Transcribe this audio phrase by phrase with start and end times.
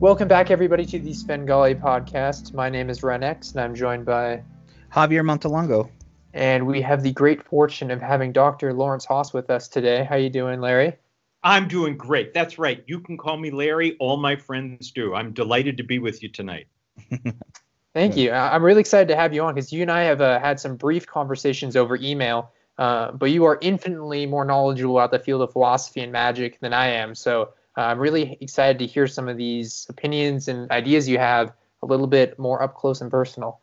[0.00, 2.54] Welcome back, everybody, to the Svengali podcast.
[2.54, 4.42] My name is Renex, and I'm joined by
[4.90, 5.90] Javier Montalongo.
[6.32, 8.72] And we have the great fortune of having Dr.
[8.72, 10.04] Lawrence Hass with us today.
[10.04, 10.96] How are you doing, Larry?
[11.42, 12.32] I'm doing great.
[12.32, 12.82] That's right.
[12.86, 13.98] You can call me Larry.
[13.98, 15.14] All my friends do.
[15.14, 16.66] I'm delighted to be with you tonight.
[17.92, 18.32] Thank you.
[18.32, 20.76] I'm really excited to have you on because you and I have uh, had some
[20.76, 25.52] brief conversations over email, uh, but you are infinitely more knowledgeable about the field of
[25.52, 27.14] philosophy and magic than I am.
[27.14, 27.46] So uh,
[27.76, 31.52] I'm really excited to hear some of these opinions and ideas you have
[31.82, 33.60] a little bit more up close and personal.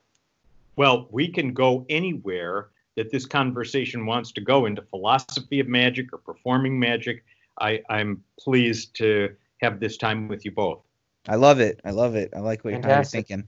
[0.75, 6.13] Well, we can go anywhere that this conversation wants to go into philosophy of magic
[6.13, 7.23] or performing magic.
[7.59, 10.79] I, I'm pleased to have this time with you both.
[11.27, 11.79] I love it.
[11.83, 12.33] I love it.
[12.35, 13.47] I like what you're thinking.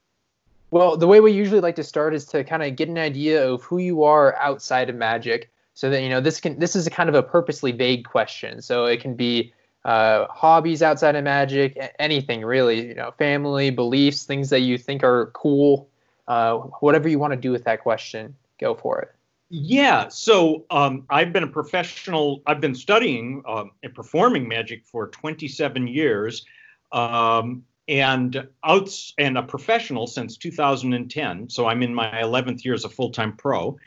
[0.71, 3.48] Well, the way we usually like to start is to kind of get an idea
[3.48, 6.85] of who you are outside of magic, so that you know this can this is
[6.85, 8.62] a kind of a purposely vague question.
[8.62, 9.54] So it can be
[9.85, 12.90] uh, hobbies outside of magic, anything really.
[12.90, 15.90] You know, family, beliefs, things that you think are cool.
[16.27, 19.10] Uh, whatever you want to do with that question, go for it.
[19.50, 22.44] Yeah, so um, I've been a professional.
[22.46, 26.46] I've been studying um, and performing magic for 27 years.
[26.91, 31.50] Um, and outs and a professional since 2010.
[31.50, 33.77] So I'm in my 11th year as a full-time pro.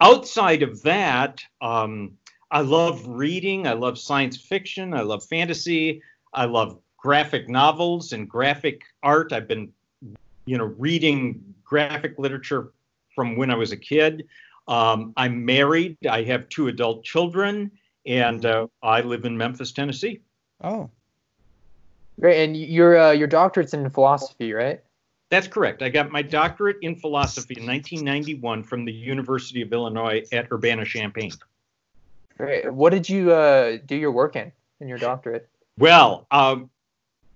[0.00, 2.18] Outside of that, um,
[2.52, 3.66] I love reading.
[3.66, 4.92] I love science fiction.
[4.92, 6.02] I love fantasy.
[6.34, 9.32] I love graphic novels and graphic art.
[9.32, 9.72] I've been,
[10.44, 12.72] you know, reading graphic literature
[13.14, 14.28] from when I was a kid.
[14.68, 15.96] Um, I'm married.
[16.08, 17.70] I have two adult children,
[18.04, 20.20] and uh, I live in Memphis, Tennessee.
[20.62, 20.90] Oh,
[22.20, 24.80] Great, and your uh, your doctorate's in philosophy, right?
[25.30, 25.82] That's correct.
[25.82, 30.84] I got my doctorate in philosophy in 1991 from the University of Illinois at Urbana
[30.84, 31.32] Champaign.
[32.36, 32.72] Great.
[32.72, 35.48] What did you uh, do your work in in your doctorate?
[35.78, 36.70] Well, um,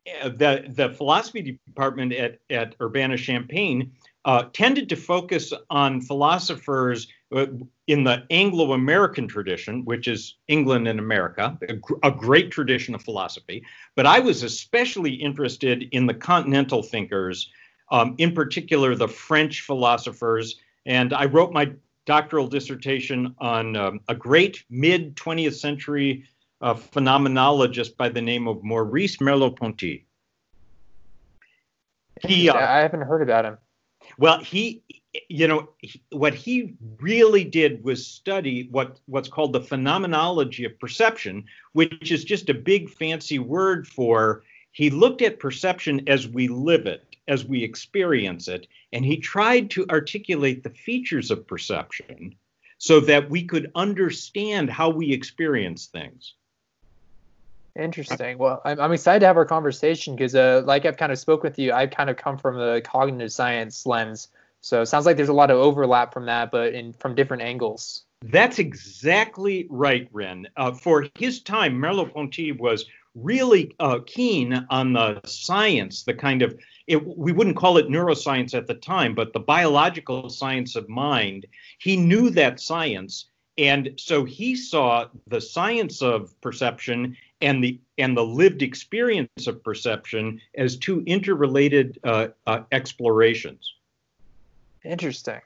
[0.04, 3.92] the the philosophy department at at Urbana Champaign
[4.26, 7.46] uh, tended to focus on philosophers uh,
[7.86, 13.02] in the Anglo American tradition, which is England and America, a, a, great tradition of
[13.02, 13.64] philosophy.
[13.94, 17.50] But I was especially interested in the continental thinkers,
[17.92, 20.56] um, in particular the French philosophers.
[20.86, 21.72] And I wrote my
[22.06, 26.24] doctoral dissertation on um, a great mid 20th century
[26.62, 30.06] uh, phenomenologist by the name of Maurice Merleau-Ponty.
[32.22, 33.58] He, uh, I haven't heard about him.
[34.18, 34.82] Well, he,
[35.28, 40.78] you know, he, what he really did was study what what's called the phenomenology of
[40.78, 46.48] perception, which is just a big fancy word for he looked at perception as we
[46.48, 52.34] live it, as we experience it, and he tried to articulate the features of perception
[52.78, 56.34] so that we could understand how we experience things.
[57.78, 58.38] Interesting.
[58.38, 61.42] Well, I'm, I'm excited to have our conversation because, uh, like I've kind of spoke
[61.42, 64.28] with you, I've kind of come from the cognitive science lens.
[64.62, 67.42] So it sounds like there's a lot of overlap from that, but in from different
[67.42, 68.04] angles.
[68.22, 70.48] That's exactly right, Ren.
[70.56, 76.58] Uh, for his time, Merleau-Ponty was really uh, keen on the science, the kind of
[76.86, 81.46] it, we wouldn't call it neuroscience at the time, but the biological science of mind.
[81.78, 83.26] He knew that science,
[83.58, 89.62] and so he saw the science of perception and the and the lived experience of
[89.62, 93.74] perception as two interrelated uh, uh, explorations.
[94.84, 95.40] Interesting.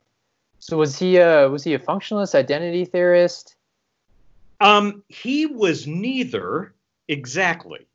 [0.58, 3.56] So was he a was he a functionalist, identity theorist?
[4.60, 6.74] Um, he was neither
[7.08, 7.86] exactly.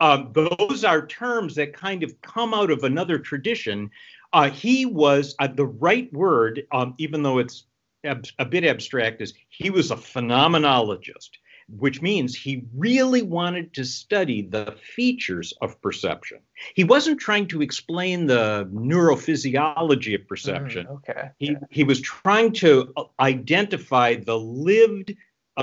[0.00, 3.90] Um, those are terms that kind of come out of another tradition.
[4.32, 7.64] Uh, he was uh, the right word, um, even though it's
[8.04, 11.30] ab- a bit abstract, is he was a phenomenologist
[11.68, 16.38] which means he really wanted to study the features of perception.
[16.74, 20.86] He wasn't trying to explain the neurophysiology of perception.
[20.86, 21.30] Mm, okay.
[21.38, 25.14] He, he was trying to identify the lived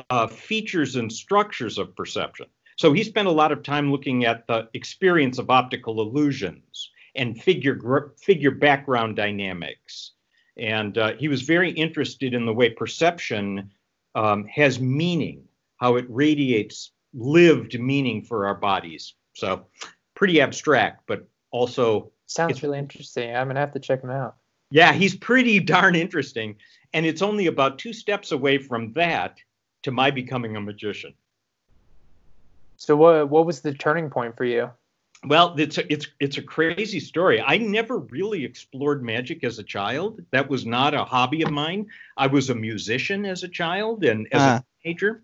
[0.10, 2.48] uh, features and structures of perception.
[2.84, 7.42] So he spent a lot of time looking at the experience of optical illusions and
[7.42, 10.12] figure figure background dynamics.
[10.58, 13.72] And uh, he was very interested in the way perception
[14.16, 15.46] um, has meaning
[15.78, 19.14] how it radiates lived meaning for our bodies.
[19.32, 19.66] So
[20.14, 23.34] pretty abstract, but also sounds really interesting.
[23.34, 24.36] I'm gonna have to check him out.
[24.72, 26.58] Yeah, he's pretty darn interesting,
[26.92, 29.38] and it's only about two steps away from that
[29.84, 31.14] to my becoming a magician.
[32.84, 34.70] So what what was the turning point for you?
[35.26, 37.42] Well, it's a, it's it's a crazy story.
[37.42, 40.20] I never really explored magic as a child.
[40.32, 41.88] That was not a hobby of mine.
[42.18, 44.44] I was a musician as a child and as uh.
[44.44, 44.62] a ah.
[44.84, 45.24] teenager.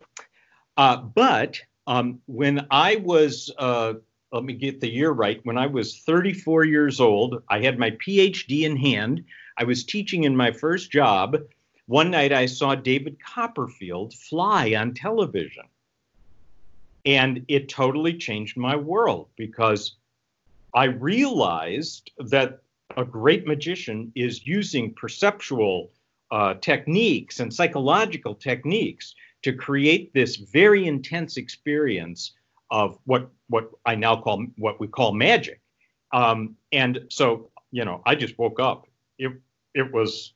[0.78, 3.96] Uh, but um, when I was uh,
[4.32, 5.42] let me get the year right.
[5.44, 9.26] When I was 34 years old, I had my PhD in hand.
[9.58, 11.36] I was teaching in my first job.
[11.88, 15.66] One night I saw David Copperfield fly on television.
[17.06, 19.96] And it totally changed my world because
[20.74, 22.62] I realized that
[22.98, 25.92] a great magician is using perceptual
[26.32, 32.34] uh, techniques and psychological techniques to create this very intense experience
[32.72, 35.60] of what what I now call what we call magic.
[36.12, 38.86] Um, and so, you know, I just woke up.
[39.18, 39.32] It
[39.74, 40.34] it was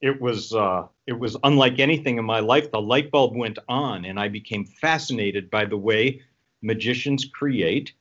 [0.00, 2.70] it was uh, it was unlike anything in my life.
[2.70, 6.22] The light bulb went on, and I became fascinated by the way
[6.62, 7.92] magicians create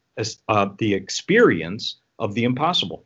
[0.48, 3.06] uh, the experience of the impossible.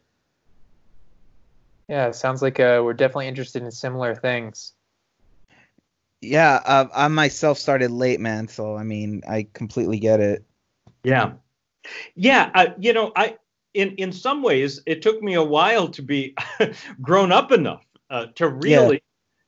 [1.88, 4.74] Yeah, it sounds like uh, we're definitely interested in similar things.
[6.22, 8.48] Yeah, uh, I myself started late, man.
[8.48, 10.44] So I mean, I completely get it.
[11.04, 11.34] Yeah,
[12.16, 12.50] yeah.
[12.54, 13.38] Uh, you know, I
[13.74, 16.36] in in some ways it took me a while to be
[17.02, 19.00] grown up enough uh, to really yeah.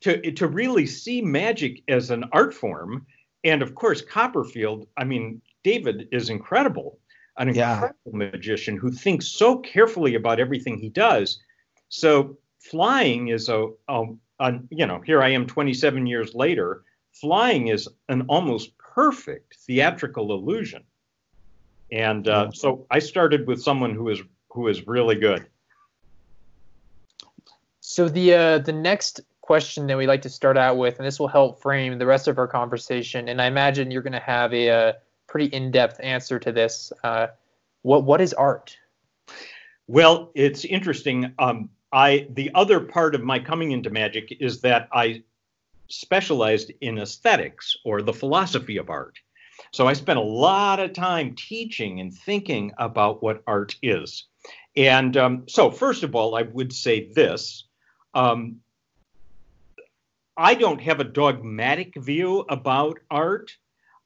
[0.01, 3.05] To to really see magic as an art form.
[3.43, 4.87] And of course, Copperfield.
[4.97, 6.99] I mean, David is incredible,
[7.37, 8.29] an incredible yeah.
[8.31, 11.39] magician who thinks so carefully about everything he does
[11.89, 14.03] so flying is a, a,
[14.39, 16.83] a, you know, here I am 27 years later.
[17.13, 20.83] Flying is an almost perfect theatrical illusion,
[21.91, 25.47] and uh, so I started with someone who is who is really good.
[27.79, 31.19] So the uh, the next question that we like to start out with, and this
[31.19, 34.53] will help frame the rest of our conversation, and I imagine you're going to have
[34.53, 34.95] a, a,
[35.25, 36.91] pretty in-depth answer to this.
[37.03, 37.27] Uh,
[37.81, 38.77] what what is art?
[39.87, 41.33] Well, it's interesting.
[41.39, 45.23] Um, I the other part of my coming into magic is that I
[45.87, 49.17] specialized in aesthetics or the philosophy of art.
[49.71, 54.25] So I spent a lot of time teaching and thinking about what art is.
[54.75, 57.63] And um, so, first of all, I would say this.
[58.13, 58.61] Um,
[60.37, 63.57] I don't have a dogmatic view about art.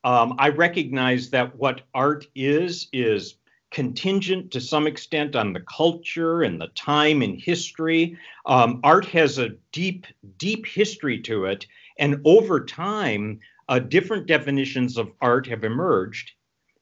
[0.06, 3.36] Um, I recognize that what art is, is
[3.70, 8.18] contingent to some extent on the culture and the time and history.
[8.46, 10.08] Um, art has a deep,
[10.38, 11.68] deep history to it.
[12.00, 16.32] And over time, uh, different definitions of art have emerged.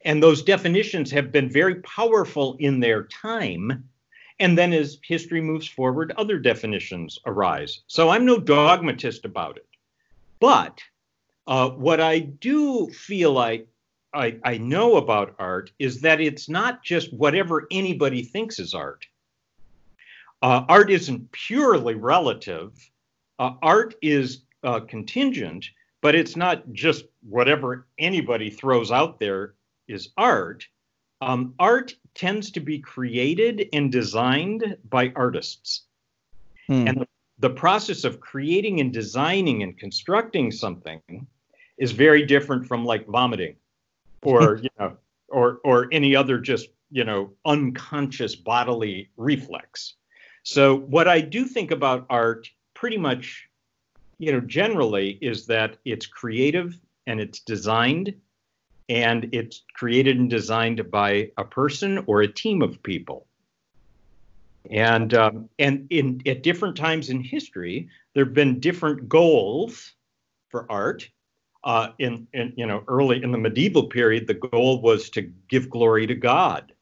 [0.06, 3.89] And those definitions have been very powerful in their time.
[4.40, 7.82] And then as history moves forward, other definitions arise.
[7.88, 9.68] So I'm no dogmatist about it.
[10.40, 10.80] But
[11.48, 13.68] uh, what I do feel like
[14.14, 19.06] I, I know about art is that it's not just whatever anybody thinks is art.
[20.42, 22.72] Uh, art isn't purely relative.
[23.40, 25.66] Uh, art is uh, contingent,
[26.02, 29.56] but it's not just whatever anybody throws out there
[29.88, 30.66] is art.
[31.22, 35.84] Um, art tends to be created and designed by artists.
[36.68, 36.88] Hmm.
[36.88, 37.08] And the,
[37.40, 41.28] the process of creating and designing and constructing something
[41.78, 43.56] is very different from like vomiting
[44.22, 44.98] or you know
[45.30, 49.96] or or any other just you know unconscious bodily reflex
[50.44, 53.48] so what i do think about art pretty much
[54.18, 58.14] you know generally is that it's creative and it's designed
[58.90, 63.26] and it's created and designed by a person or a team of people
[64.70, 69.94] and um, and in at different times in history there have been different goals
[70.50, 71.10] for art
[71.64, 75.70] uh, in, in you know early in the medieval period, the goal was to give
[75.70, 76.74] glory to God.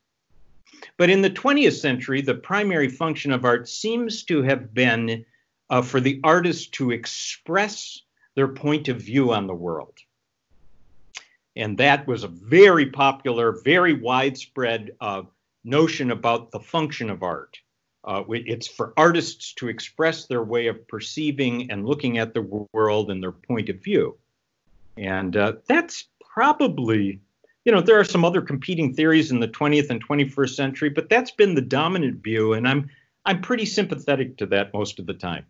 [0.97, 5.25] But in the 20th century, the primary function of art seems to have been
[5.69, 8.01] uh, for the artist to express
[8.35, 9.97] their point of view on the world.
[11.57, 15.23] And that was a very popular, very widespread uh,
[15.63, 17.57] notion about the function of art.
[18.03, 23.11] Uh, it's for artists to express their way of perceiving and looking at the world
[23.11, 24.17] and their point of view.
[24.97, 27.19] And uh, that's probably,
[27.65, 31.09] you know, there are some other competing theories in the 20th and 21st century, but
[31.09, 32.89] that's been the dominant view, and I'm
[33.25, 35.45] I'm pretty sympathetic to that most of the time.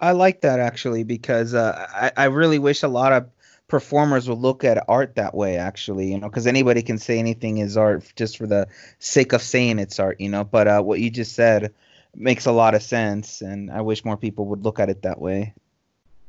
[0.00, 3.28] I like that actually because uh, I I really wish a lot of
[3.70, 7.58] performers will look at art that way actually you know because anybody can say anything
[7.58, 8.66] is art just for the
[8.98, 11.72] sake of saying it's art you know but uh, what you just said
[12.14, 15.20] makes a lot of sense and i wish more people would look at it that
[15.20, 15.54] way.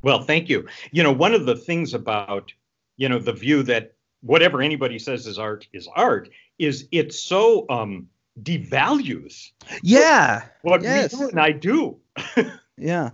[0.04, 0.68] Well thank you.
[0.92, 2.54] You know one of the things about
[2.98, 6.30] you know the view that whatever anybody says is art is art
[6.60, 8.08] is it so um
[8.42, 9.52] devalues
[9.84, 10.44] yeah.
[10.62, 11.14] what yes.
[11.14, 11.98] we do and i do.
[12.78, 13.12] Yeah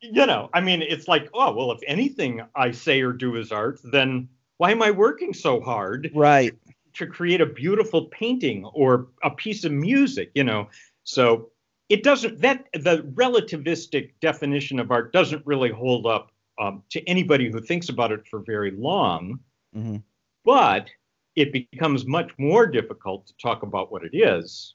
[0.00, 3.50] you know i mean it's like oh well if anything i say or do is
[3.50, 6.54] art then why am i working so hard right
[6.96, 10.68] to create a beautiful painting or a piece of music, you know.
[11.04, 11.50] So
[11.88, 17.50] it doesn't that the relativistic definition of art doesn't really hold up um, to anybody
[17.50, 19.40] who thinks about it for very long.
[19.76, 19.96] Mm-hmm.
[20.44, 20.88] But
[21.36, 24.74] it becomes much more difficult to talk about what it is.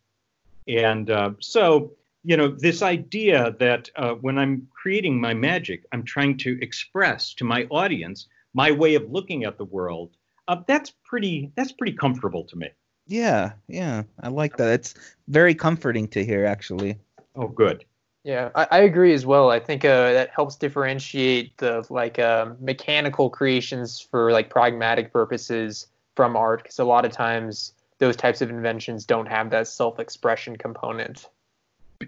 [0.67, 6.03] And uh, so, you know, this idea that uh, when I'm creating my magic, I'm
[6.03, 10.15] trying to express to my audience my way of looking at the world.
[10.47, 11.51] Uh, that's pretty.
[11.55, 12.69] That's pretty comfortable to me.
[13.07, 14.71] Yeah, yeah, I like that.
[14.73, 14.93] It's
[15.27, 16.97] very comforting to hear, actually.
[17.35, 17.85] Oh, good.
[18.23, 19.49] Yeah, I, I agree as well.
[19.49, 25.87] I think uh, that helps differentiate the like uh, mechanical creations for like pragmatic purposes
[26.15, 30.57] from art, because a lot of times those types of inventions don't have that self-expression
[30.57, 31.29] component.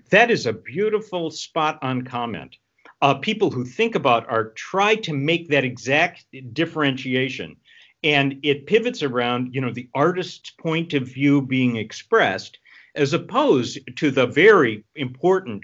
[0.10, 2.58] That is a beautiful spot on comment.
[3.02, 7.58] Uh, people who think about art try to make that exact differentiation,
[8.04, 12.60] and it pivots around, you know, the artist's point of view being expressed,
[12.96, 15.64] as opposed to the very important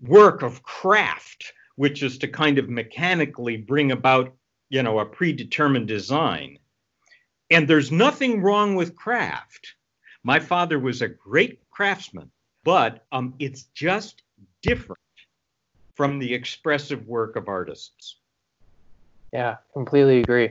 [0.00, 4.34] work of craft, which is to kind of mechanically bring about,
[4.68, 6.58] you know, a predetermined design.
[7.50, 9.74] And there's nothing wrong with craft.
[10.22, 12.30] My father was a great craftsman,
[12.64, 14.22] but um, it's just
[14.62, 14.98] different
[15.94, 18.16] from the expressive work of artists.
[19.32, 20.50] Yeah, completely agree.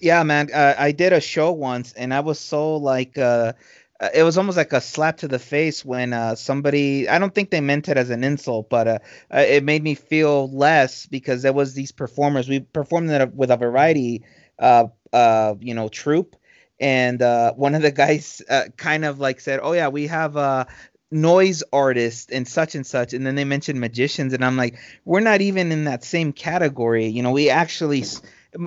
[0.00, 0.48] Yeah, man.
[0.52, 3.52] Uh, I did a show once, and I was so like, uh,
[4.00, 7.08] uh, it was almost like a slap to the face when uh, somebody.
[7.08, 8.98] I don't think they meant it as an insult, but uh,
[9.34, 12.48] uh it made me feel less because there was these performers.
[12.48, 14.24] We performed it with a variety,
[14.58, 16.36] uh, uh, you know, troupe,
[16.78, 20.36] and uh, one of the guys uh, kind of like said, "Oh yeah, we have
[20.36, 20.68] a
[21.10, 25.20] noise artist and such and such," and then they mentioned magicians, and I'm like, "We're
[25.20, 28.04] not even in that same category." You know, we actually,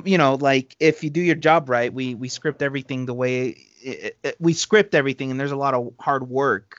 [0.05, 3.57] you know, like if you do your job right, we we script everything the way
[3.81, 6.77] it, it, we script everything, and there's a lot of hard work.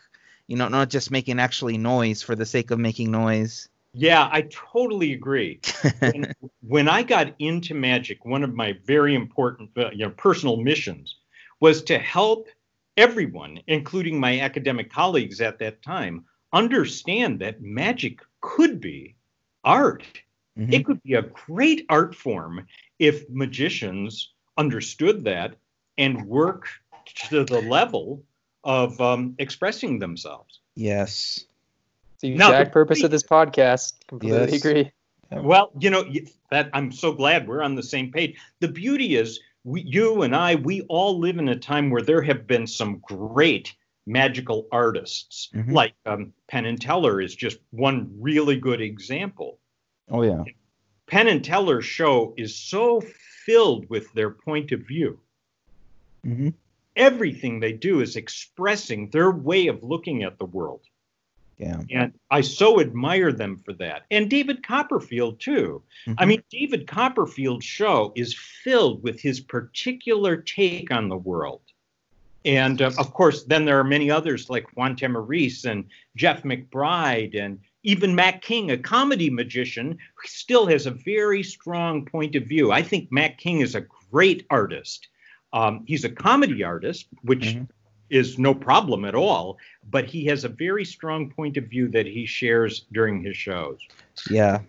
[0.48, 3.68] You know, not just making actually noise for the sake of making noise.
[3.94, 5.60] Yeah, I totally agree.
[6.00, 10.56] when, when I got into magic, one of my very important, uh, you know, personal
[10.56, 11.16] missions
[11.60, 12.48] was to help
[12.96, 19.14] everyone, including my academic colleagues at that time, understand that magic could be
[19.64, 20.04] art.
[20.58, 20.72] Mm-hmm.
[20.72, 22.66] It could be a great art form
[22.98, 25.56] if magicians understood that
[25.98, 26.68] and worked
[27.28, 28.22] to the level
[28.64, 30.60] of um, expressing themselves.
[30.74, 31.44] Yes.
[32.14, 33.94] It's the exact now, purpose of this podcast.
[34.08, 34.52] Completely yes.
[34.52, 34.92] agree.
[35.30, 36.04] Well, you know
[36.50, 38.36] that I'm so glad we're on the same page.
[38.60, 42.22] The beauty is we, you and I, we all live in a time where there
[42.22, 43.74] have been some great
[44.06, 45.50] magical artists.
[45.54, 45.72] Mm-hmm.
[45.72, 49.58] Like um, Penn and Teller is just one really good example.
[50.10, 50.44] Oh yeah.
[51.06, 53.02] Penn and Teller's show is so
[53.44, 55.20] filled with their point of view.
[56.26, 56.50] Mm-hmm.
[56.96, 60.82] Everything they do is expressing their way of looking at the world.
[61.58, 61.80] Yeah.
[61.90, 64.02] And I so admire them for that.
[64.10, 65.82] And David Copperfield, too.
[66.06, 66.14] Mm-hmm.
[66.18, 71.60] I mean, David Copperfield's show is filled with his particular take on the world.
[72.44, 75.84] And uh, of course, then there are many others like Juan Tamariz and
[76.16, 82.34] Jeff McBride and even Mac King, a comedy magician, still has a very strong point
[82.34, 82.72] of view.
[82.72, 85.08] I think Mac King is a great artist.
[85.52, 87.64] Um, he's a comedy artist, which mm-hmm
[88.12, 89.56] is no problem at all,
[89.90, 93.78] but he has a very strong point of view that he shares during his shows.
[94.30, 94.60] Yeah.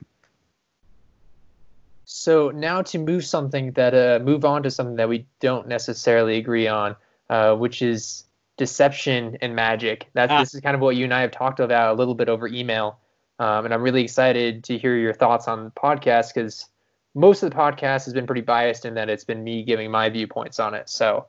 [2.05, 6.37] So now to move something that uh, move on to something that we don't necessarily
[6.37, 6.95] agree on,
[7.29, 8.23] uh, which is
[8.55, 10.07] deception and magic.
[10.13, 10.39] That ah.
[10.39, 12.47] this is kind of what you and I have talked about a little bit over
[12.47, 12.97] email,
[13.39, 16.67] um, and I'm really excited to hear your thoughts on the podcast because
[17.13, 20.09] most of the podcast has been pretty biased in that it's been me giving my
[20.09, 20.87] viewpoints on it.
[20.87, 21.25] So,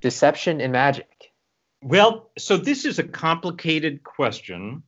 [0.00, 1.32] deception and magic.
[1.84, 4.82] Well, so this is a complicated question,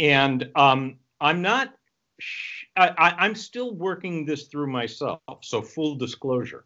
[0.00, 1.72] and um, I'm not.
[2.18, 5.20] Sh- I, I'm still working this through myself.
[5.42, 6.64] So full disclosure.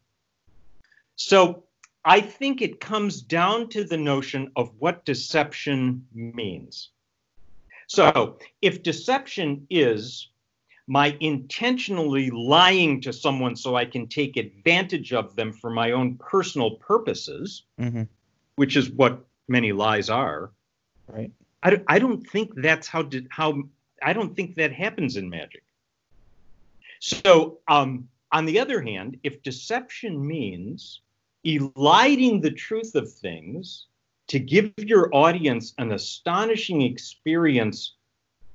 [1.16, 1.64] So
[2.06, 6.88] I think it comes down to the notion of what deception means.
[7.86, 10.30] So if deception is
[10.86, 16.16] my intentionally lying to someone so I can take advantage of them for my own
[16.16, 18.04] personal purposes, mm-hmm.
[18.54, 20.50] which is what many lies are.
[21.08, 21.30] Right.
[21.62, 23.62] I, I don't think that's how did how
[24.02, 25.62] I don't think that happens in magic.
[27.00, 31.00] So um, on the other hand, if deception means
[31.44, 33.86] eliding the truth of things
[34.28, 37.94] to give your audience an astonishing experience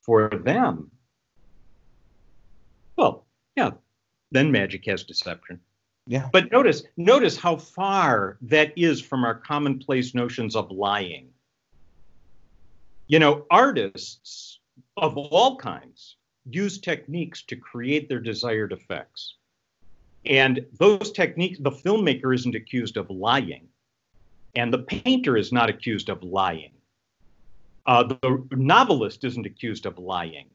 [0.01, 0.91] for them,
[2.97, 3.71] well, yeah,
[4.31, 5.59] then magic has deception.
[6.11, 6.27] Yeah.
[6.33, 11.29] But notice, notice how far that is from our commonplace notions of lying.
[13.07, 14.59] You know, artists
[14.97, 16.17] of all kinds
[16.49, 19.35] use techniques to create their desired effects.
[20.25, 23.69] And those techniques, the filmmaker isn't accused of lying,
[24.53, 26.73] and the painter is not accused of lying.
[27.85, 30.49] Uh, the novelist isn't accused of lying.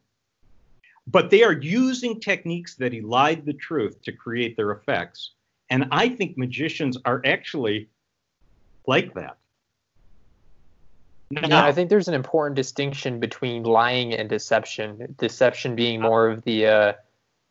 [1.07, 5.33] But they are using techniques that elide the truth to create their effects.
[5.71, 7.89] And I think magicians are actually
[8.87, 9.37] like that.
[11.31, 15.15] Now, I think there's an important distinction between lying and deception.
[15.19, 16.93] Deception being more of the uh,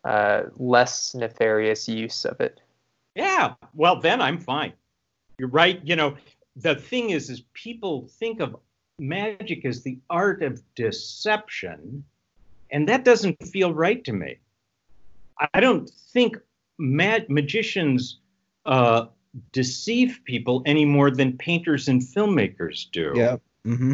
[0.05, 2.61] uh, less nefarious use of it.
[3.15, 4.73] Yeah, well, then I'm fine.
[5.37, 5.81] You're right.
[5.83, 6.15] You know,
[6.55, 8.55] the thing is, is people think of
[8.97, 12.05] magic as the art of deception,
[12.71, 14.37] and that doesn't feel right to me.
[15.53, 16.37] I don't think
[16.77, 18.19] mag- magicians
[18.65, 19.05] uh,
[19.51, 23.13] deceive people any more than painters and filmmakers do.
[23.15, 23.37] Yeah.
[23.65, 23.93] Mm-hmm.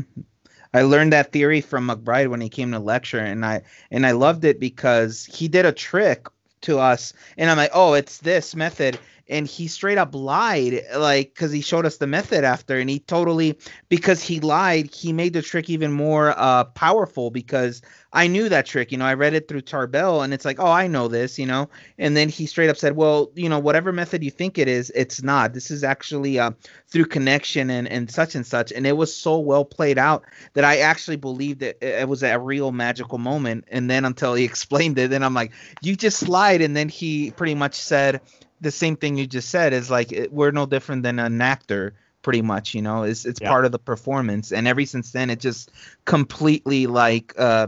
[0.74, 4.12] I learned that theory from McBride when he came to lecture, and I and I
[4.12, 6.28] loved it because he did a trick
[6.62, 8.98] to us, and I'm like, oh, it's this method,
[9.32, 13.00] and he straight up lied like because he showed us the method after and he
[13.00, 13.58] totally
[13.90, 17.82] because he lied he made the trick even more uh powerful because
[18.14, 20.72] i knew that trick you know i read it through tarbell and it's like oh
[20.72, 21.70] i know this you know?
[21.98, 24.92] And then he straight up said well you know whatever method you think it is
[24.96, 25.54] it's not.
[25.54, 26.52] This is actually uh
[26.88, 28.72] through connection and and such and such.
[28.72, 30.24] And it was so well played out
[30.54, 33.66] that i actually believed that it was a real magical moment.
[33.70, 36.62] And then until he explained it then i'm like you just lied.
[36.62, 38.22] And then he pretty much said
[38.62, 41.94] the same thing you just said is like it, we're no different than an actor
[42.22, 43.50] pretty much you know it's it's yeah.
[43.50, 45.72] part of the performance and ever since then it just
[46.06, 47.68] completely like uh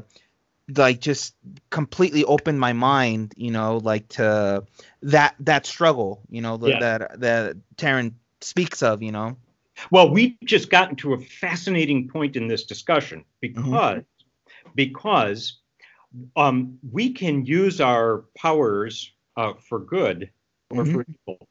[0.77, 1.35] like just
[1.71, 4.63] completely opened my mind you know like to
[5.01, 6.79] that that struggle you know the, yeah.
[6.79, 9.35] that that Taran speaks of you know
[9.89, 14.69] well we've just gotten to a fascinating point in this discussion because mm-hmm.
[14.75, 15.57] because
[16.35, 20.29] um we can use our powers uh, for good
[20.77, 20.93] or mm-hmm.
[20.93, 21.47] for evil.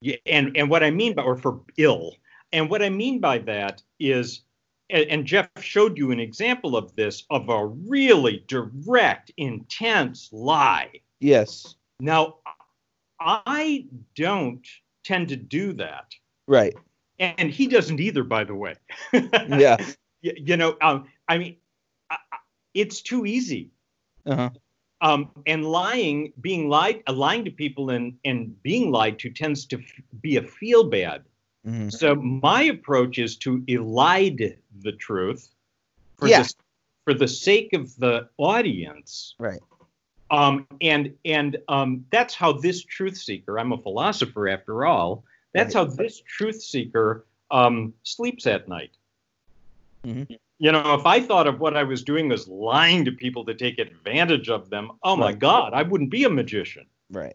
[0.00, 2.16] Yeah, and and what I mean by or for ill.
[2.52, 4.42] And what I mean by that is
[4.90, 10.90] and, and Jeff showed you an example of this of a really direct, intense lie.
[11.20, 11.74] Yes.
[12.00, 12.36] Now
[13.20, 14.66] I don't
[15.04, 16.12] tend to do that.
[16.46, 16.74] Right.
[17.18, 18.74] And he doesn't either, by the way.
[19.12, 19.76] yeah.
[20.24, 21.56] You, you know, um, I mean,
[22.08, 22.16] I,
[22.74, 23.72] it's too easy.
[24.24, 24.50] Uh-huh.
[25.02, 29.66] Um, and lying, being lied, uh, lying to people and and being lied to tends
[29.66, 31.24] to f- be a feel bad.
[31.66, 31.88] Mm-hmm.
[31.88, 35.50] So my approach is to elide the truth
[36.16, 36.42] for yeah.
[36.42, 36.54] the
[37.04, 39.34] for the sake of the audience.
[39.38, 39.60] Right.
[40.30, 43.58] Um, and and um, that's how this truth seeker.
[43.58, 45.24] I'm a philosopher after all.
[45.52, 45.86] That's right.
[45.86, 48.92] how this truth seeker um, sleeps at night.
[50.04, 53.44] Mm-hmm you know, if I thought of what I was doing as lying to people
[53.46, 56.86] to take advantage of them, oh my God, I wouldn't be a magician.
[57.10, 57.34] Right.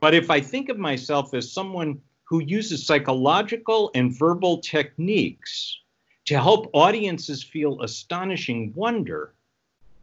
[0.00, 5.80] But if I think of myself as someone who uses psychological and verbal techniques
[6.24, 9.34] to help audiences feel astonishing wonder,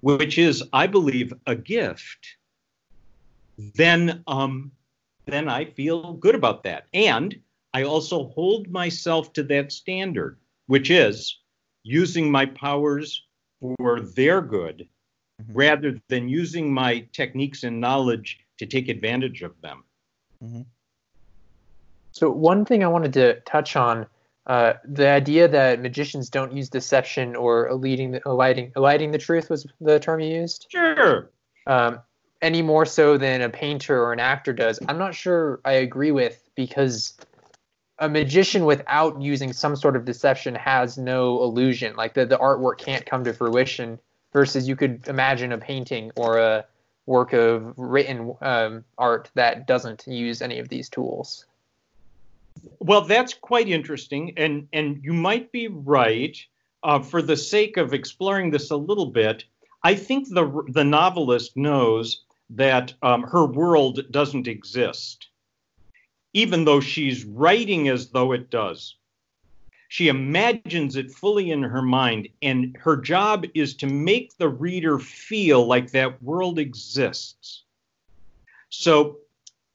[0.01, 2.37] which is, I believe, a gift,
[3.57, 4.71] then um,
[5.25, 6.85] then I feel good about that.
[6.93, 7.35] And
[7.73, 11.39] I also hold myself to that standard, which is
[11.83, 13.25] using my powers
[13.59, 14.87] for their good
[15.41, 15.53] mm-hmm.
[15.53, 19.83] rather than using my techniques and knowledge to take advantage of them.
[20.43, 20.61] Mm-hmm.
[22.11, 24.05] So, one thing I wanted to touch on
[24.47, 29.49] uh, the idea that magicians don't use deception or eliding the, eliding, eliding the truth
[29.49, 30.67] was the term you used?
[30.69, 31.29] Sure.
[31.67, 31.99] Um,
[32.41, 34.79] any more so than a painter or an actor does.
[34.87, 37.17] I'm not sure I agree with because
[37.99, 41.95] a magician without using some sort of deception has no illusion.
[41.95, 43.99] Like the, the artwork can't come to fruition.
[44.31, 46.65] Versus you could imagine a painting or a
[47.07, 51.45] work of written um, art that doesn't use any of these tools.
[52.77, 56.37] Well, that's quite interesting, and and you might be right.
[56.83, 59.45] Uh, for the sake of exploring this a little bit,
[59.83, 65.27] I think the the novelist knows that um, her world doesn't exist
[66.33, 68.95] even though she's writing as though it does.
[69.87, 74.99] She imagines it fully in her mind, and her job is to make the reader
[74.99, 77.63] feel like that world exists.
[78.69, 79.17] So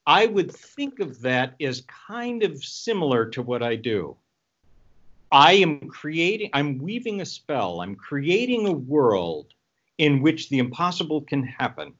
[0.07, 4.17] I would think of that as kind of similar to what I do.
[5.33, 9.53] I am creating, I'm weaving a spell, I'm creating a world
[9.99, 11.95] in which the impossible can happen.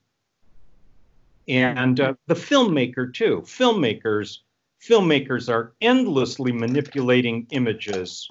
[1.49, 3.43] And uh, the filmmaker, too.
[3.45, 4.39] Filmmakers
[4.85, 8.31] filmmakers are endlessly manipulating images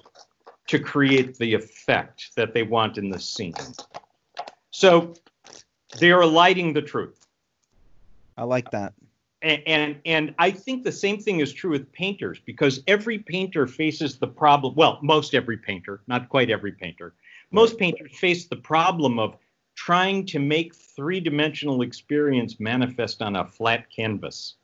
[0.68, 3.54] to create the effect that they want in the scene.
[4.70, 5.14] So
[6.00, 7.26] they are lighting the truth.
[8.36, 8.94] I like that.
[9.42, 13.66] And, and and I think the same thing is true with painters because every painter
[13.66, 14.74] faces the problem.
[14.74, 17.14] Well, most every painter, not quite every painter.
[17.50, 19.36] Most painters face the problem of
[19.74, 24.54] trying to make three-dimensional experience manifest on a flat canvas.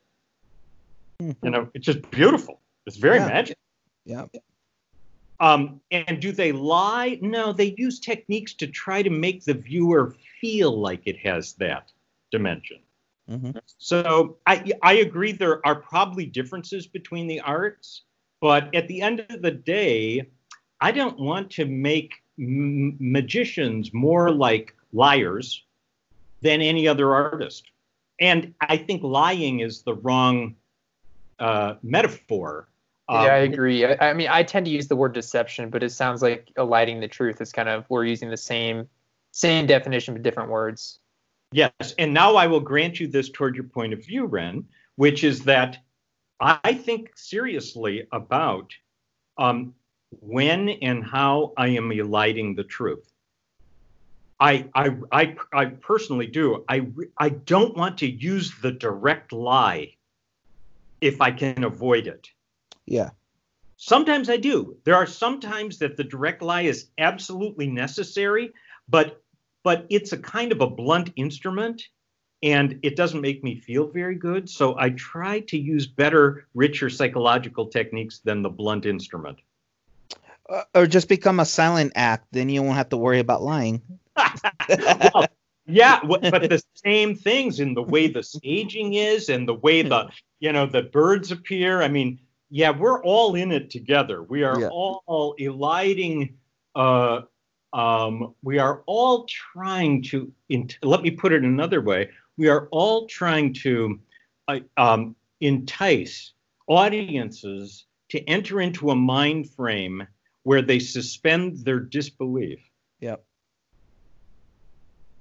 [1.21, 1.45] Mm-hmm.
[1.45, 2.61] You know, it's just beautiful.
[2.87, 3.29] It's very yeah.
[3.29, 3.61] magical.
[4.05, 4.27] Yeah.
[5.41, 7.19] Um, and do they lie?
[7.23, 11.91] No, they use techniques to try to make the viewer feel like it has that
[12.31, 12.79] dimension.
[13.29, 13.59] Mm-hmm.
[13.79, 18.03] So I, I agree there are probably differences between the arts,
[18.41, 20.27] but at the end of the day,
[20.81, 25.65] I don't want to make m- magicians more like liars
[26.43, 27.71] than any other artist.
[28.19, 30.57] And I think lying is the wrong
[31.39, 32.71] uh, metaphor
[33.11, 33.85] um, yeah, I agree.
[33.85, 37.01] I, I, mean, I tend to use the word deception, but it sounds like eliding
[37.01, 38.89] the truth is kind of we're using the same
[39.33, 41.01] same definition but different words.
[41.51, 45.25] Yes, and now I will grant you this toward your point of view, Ren, which
[45.25, 45.79] is that
[46.39, 48.73] I think seriously about
[49.39, 49.75] um,
[50.21, 53.11] when and how I am eliding the truth.
[54.41, 56.65] I, I, I, I personally do.
[56.69, 56.87] I,
[57.19, 59.95] I don't want to use the direct lie
[61.01, 62.29] if I can avoid it.
[62.87, 63.11] Yeah.
[63.77, 64.77] Sometimes I do.
[64.85, 68.53] There are some times that the direct lie is absolutely necessary,
[68.89, 69.23] but
[69.63, 71.83] but it's a kind of a blunt instrument
[72.43, 74.49] and it doesn't make me feel very good.
[74.49, 79.39] So I try to use better, richer psychological techniques than the blunt instrument.
[80.49, 83.83] Uh, or just become a silent act, then you won't have to worry about lying.
[84.17, 85.27] Well,
[85.67, 90.11] yeah, but the same things in the way the staging is and the way the
[90.41, 91.83] you know the birds appear.
[91.83, 92.19] I mean,
[92.51, 94.23] yeah, we're all in it together.
[94.23, 94.69] We are yeah.
[94.69, 96.37] all eliding.
[96.75, 97.23] Uh,
[97.73, 100.33] um, we are all trying to.
[100.49, 102.11] Int- let me put it another way.
[102.37, 104.01] We are all trying to
[104.49, 106.33] uh, um, entice
[106.67, 110.07] audiences to enter into a mind frame
[110.43, 112.59] where they suspend their disbelief.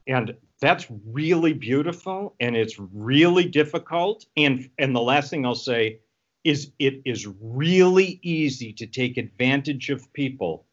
[0.10, 0.18] Yep.
[0.18, 4.26] And that's really beautiful, and it's really difficult.
[4.36, 6.00] And and the last thing I'll say
[6.44, 10.66] is it is really easy to take advantage of people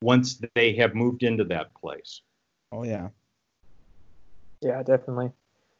[0.00, 2.22] once they have moved into that place.
[2.72, 3.08] Oh yeah.
[4.60, 5.32] Yeah, definitely.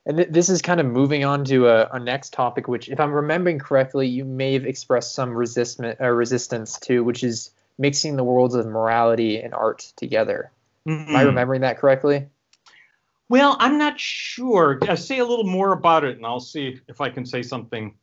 [0.07, 3.01] And th- this is kind of moving on to a, a, next topic, which, if
[3.01, 8.17] I'm remembering correctly, you may have expressed some resistment, uh, resistance to, which is mixing
[8.17, 10.51] the worlds of morality and art together.
[10.89, 11.11] Mm-hmm.
[11.11, 12.27] Am I remembering that correctly?
[13.29, 14.79] Well, I'm not sure.
[14.89, 17.95] Uh, say a little more about it, and I'll see if I can say something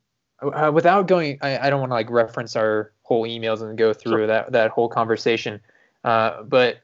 [0.42, 3.94] uh, without going, I, I don't want to like reference our whole emails and go
[3.94, 4.28] through sure.
[4.28, 5.62] that that whole conversation.
[6.04, 6.78] Uh, but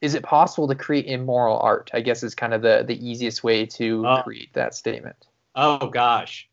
[0.00, 1.90] is it possible to create immoral art?
[1.94, 5.26] I guess is kind of the the easiest way to uh, create that statement.
[5.54, 6.48] Oh gosh,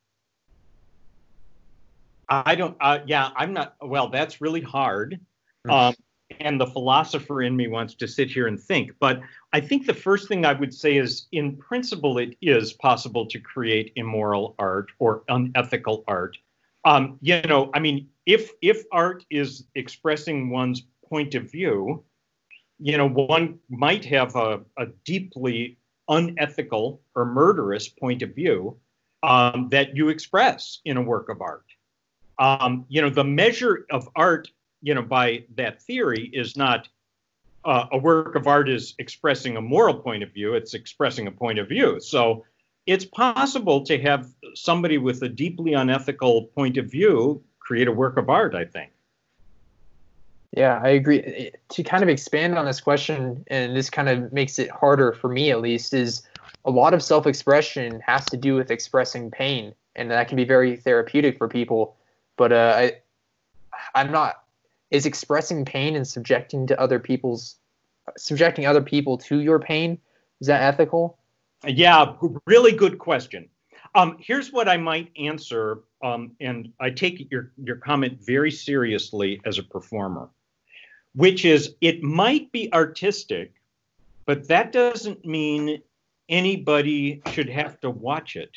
[2.30, 2.78] I don't.
[2.80, 3.76] Uh, yeah, I'm not.
[3.82, 5.20] Well, that's really hard.
[5.68, 5.72] Mm-hmm.
[5.72, 5.96] Um,
[6.40, 8.92] and the philosopher in me wants to sit here and think.
[9.00, 9.22] But
[9.54, 13.40] I think the first thing I would say is, in principle, it is possible to
[13.40, 16.38] create immoral art or unethical art.
[16.84, 22.04] Um, you know, I mean, if if art is expressing one's point of view,
[22.80, 28.78] you know, one might have a, a deeply unethical or murderous point of view
[29.24, 31.66] um, that you express in a work of art.
[32.38, 34.50] Um, you know, the measure of art,
[34.86, 36.88] you know, by that theory is not
[37.66, 41.32] uh, a work of art is expressing a moral point of view, it's expressing a
[41.32, 42.00] point of view.
[42.00, 42.46] So
[42.86, 48.18] it's possible to have somebody with a deeply unethical point of view create a work
[48.18, 48.92] of art, I think.
[50.56, 51.52] Yeah, I agree.
[51.70, 55.30] To kind of expand on this question, and this kind of makes it harder for
[55.30, 56.22] me at least, is
[56.64, 60.46] a lot of self expression has to do with expressing pain, and that can be
[60.46, 61.98] very therapeutic for people.
[62.38, 62.92] But uh, I,
[63.96, 64.45] I'm not.
[64.92, 67.58] Is expressing pain and subjecting to other people's,
[68.18, 69.98] subjecting other people to your pain,
[70.40, 71.18] is that ethical?
[71.66, 72.14] Yeah,
[72.46, 73.50] really good question.
[73.96, 79.42] Um, here's what I might answer, um, and I take your, your comment very seriously
[79.46, 80.30] as a performer,
[81.16, 83.54] which is it might be artistic,
[84.26, 85.82] but that doesn't mean
[86.30, 88.52] anybody should have to watch it.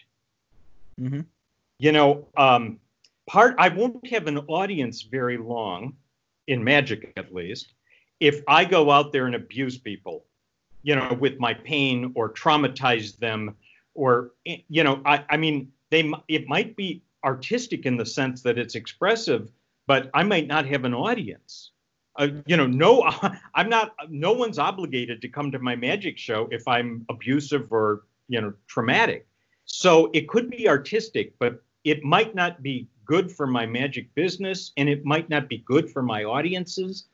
[1.00, 1.20] Mm-hmm.
[1.78, 2.80] You know, um,
[3.28, 5.94] part I won't have an audience very long,
[6.48, 7.74] in magic at least,
[8.18, 10.24] if I go out there and abuse people
[10.82, 13.54] you know, with my pain or traumatize them
[13.94, 18.58] or, you know, I, I mean, they, it might be artistic in the sense that
[18.58, 19.50] it's expressive,
[19.86, 21.72] but I might not have an audience.
[22.16, 23.02] Uh, you know, no,
[23.54, 23.92] I'm not.
[24.08, 28.52] No one's obligated to come to my magic show if I'm abusive or you know
[28.66, 29.26] traumatic.
[29.66, 34.72] So it could be artistic, but it might not be good for my magic business,
[34.76, 37.06] and it might not be good for my audiences.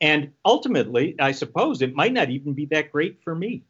[0.00, 3.62] And ultimately, I suppose it might not even be that great for me.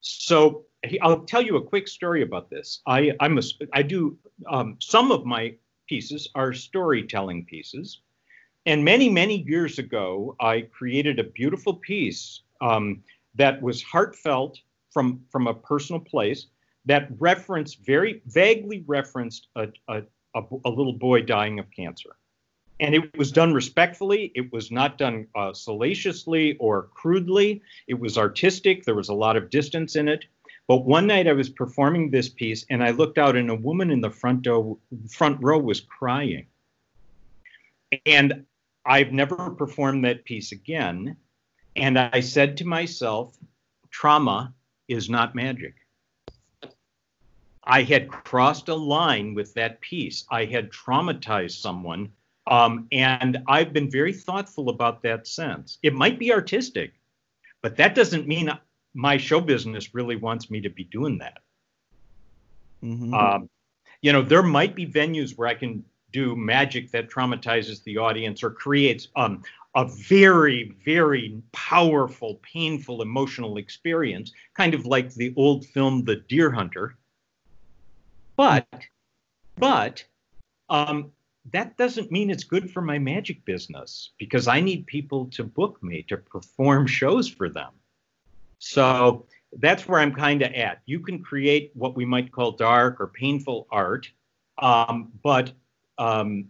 [0.00, 0.64] So
[1.02, 2.80] I'll tell you a quick story about this.
[2.86, 3.42] I I'm a,
[3.72, 5.54] I do um, some of my
[5.88, 8.00] pieces are storytelling pieces,
[8.64, 13.02] and many many years ago I created a beautiful piece um,
[13.34, 14.58] that was heartfelt
[14.90, 16.46] from from a personal place
[16.86, 20.02] that referenced very vaguely referenced a, a,
[20.36, 22.16] a, a little boy dying of cancer.
[22.78, 24.32] And it was done respectfully.
[24.34, 27.62] It was not done uh, salaciously or crudely.
[27.88, 28.84] It was artistic.
[28.84, 30.26] There was a lot of distance in it.
[30.68, 33.90] But one night I was performing this piece and I looked out and a woman
[33.90, 36.46] in the front, do- front row was crying.
[38.04, 38.44] And
[38.84, 41.16] I've never performed that piece again.
[41.76, 43.36] And I said to myself,
[43.90, 44.52] trauma
[44.88, 45.74] is not magic.
[47.66, 50.24] I had crossed a line with that piece.
[50.30, 52.12] I had traumatized someone.
[52.46, 55.78] Um, and I've been very thoughtful about that sense.
[55.82, 56.92] It might be artistic,
[57.60, 58.52] but that doesn't mean
[58.94, 61.38] my show business really wants me to be doing that.
[62.84, 63.12] Mm-hmm.
[63.12, 63.50] Um,
[64.00, 68.44] you know, there might be venues where I can do magic that traumatizes the audience
[68.44, 69.42] or creates um,
[69.74, 76.50] a very, very powerful, painful, emotional experience, kind of like the old film The Deer
[76.50, 76.96] Hunter.
[78.36, 78.66] But,
[79.56, 80.04] but,
[80.68, 81.12] um,
[81.52, 85.82] that doesn't mean it's good for my magic business because I need people to book
[85.82, 87.70] me to perform shows for them.
[88.58, 89.26] So
[89.58, 90.82] that's where I'm kind of at.
[90.86, 94.10] You can create what we might call dark or painful art,
[94.58, 95.52] um, but
[95.98, 96.46] um,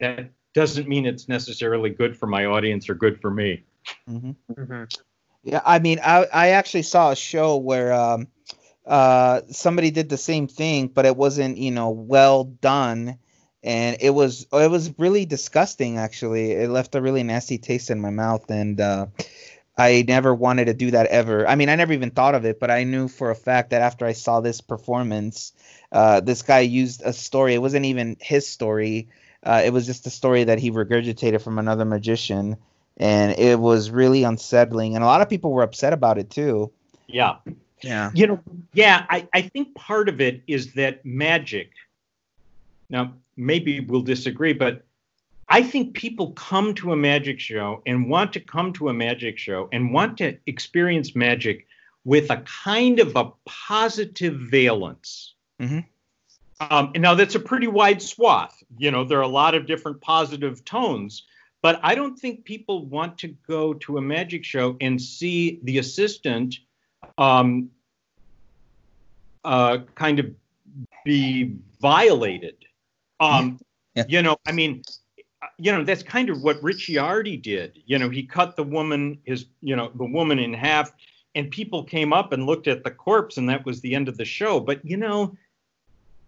[0.00, 3.62] that doesn't mean it's necessarily good for my audience or good for me.
[4.08, 4.30] Mm-hmm.
[4.52, 4.84] Mm-hmm.
[5.44, 8.26] Yeah, I mean, I I actually saw a show where um,
[8.86, 13.18] uh, somebody did the same thing, but it wasn't you know well done,
[13.62, 15.98] and it was it was really disgusting.
[15.98, 19.06] Actually, it left a really nasty taste in my mouth, and uh,
[19.76, 21.46] I never wanted to do that ever.
[21.46, 23.82] I mean, I never even thought of it, but I knew for a fact that
[23.82, 25.52] after I saw this performance,
[25.90, 27.54] uh, this guy used a story.
[27.54, 29.08] It wasn't even his story.
[29.42, 32.56] Uh, it was just a story that he regurgitated from another magician,
[32.96, 34.94] and it was really unsettling.
[34.94, 36.72] And a lot of people were upset about it too.
[37.08, 37.36] Yeah.
[37.86, 38.10] Yeah.
[38.14, 38.40] You know,
[38.72, 41.70] yeah, I, I think part of it is that magic.
[42.90, 44.84] Now, maybe we'll disagree, but
[45.48, 49.38] I think people come to a magic show and want to come to a magic
[49.38, 51.66] show and want to experience magic
[52.04, 55.34] with a kind of a positive valence.
[55.60, 55.80] Mm-hmm.
[56.58, 58.62] Um, and now that's a pretty wide swath.
[58.78, 61.24] You know, there are a lot of different positive tones,
[61.62, 65.78] but I don't think people want to go to a magic show and see the
[65.78, 66.58] assistant
[67.18, 67.70] um,
[69.46, 70.26] uh, kind of
[71.04, 72.56] be violated.
[73.20, 73.62] Um, yeah.
[74.08, 74.82] You know, I mean,
[75.56, 77.78] you know that's kind of what Richiardi did.
[77.86, 80.92] You know, he cut the woman his you know the woman in half,
[81.34, 84.18] and people came up and looked at the corpse, and that was the end of
[84.18, 84.60] the show.
[84.60, 85.34] But you know,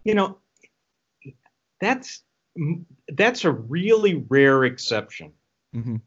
[0.03, 0.39] you know,
[1.79, 2.23] that's
[3.09, 5.31] that's a really rare exception.
[5.75, 5.97] Mm-hmm.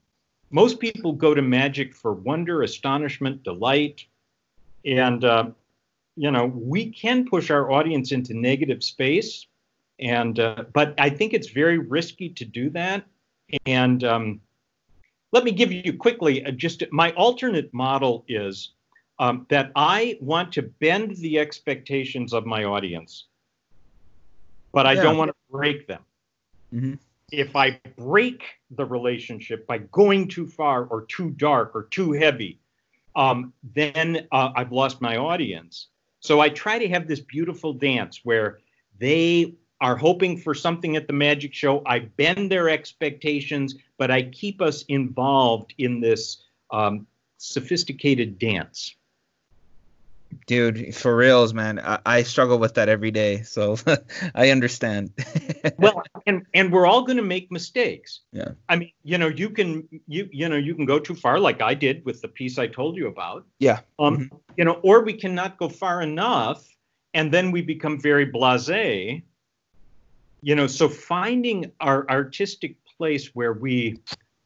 [0.51, 4.05] Most people go to magic for wonder, astonishment, delight,
[4.85, 5.51] and uh,
[6.17, 9.47] you know we can push our audience into negative space
[10.03, 13.05] and uh, but I think it's very risky to do that.
[13.67, 14.41] And um,
[15.31, 18.73] let me give you quickly uh, just my alternate model is
[19.19, 23.27] um, that I want to bend the expectations of my audience,
[24.73, 25.03] but I yeah.
[25.03, 26.03] don't want to break them.
[26.75, 26.95] Mm-hmm.
[27.31, 32.59] If I break the relationship by going too far or too dark or too heavy,
[33.15, 35.89] um, then uh, I've lost my audience.
[36.23, 38.61] So I try to have this beautiful dance where
[38.99, 41.83] they are hoping for something at the magic show.
[41.85, 47.09] I bend their expectations, but I keep us involved in this um,
[47.39, 48.95] sophisticated dance.
[50.47, 53.77] Dude, for reals, man, I, I struggle with that every day, so
[54.35, 55.13] I understand.
[55.79, 58.21] well, and and we're all going to make mistakes.
[58.33, 58.53] Yeah.
[58.69, 61.63] I mean, you know, you can you you know you can go too far, like
[61.63, 63.47] I did with the piece I told you about.
[63.59, 63.81] Yeah.
[63.99, 64.37] Um, mm-hmm.
[64.57, 66.67] you know, or we cannot go far enough,
[67.15, 69.23] and then we become very blasé,
[70.43, 73.99] you know so finding our artistic place where we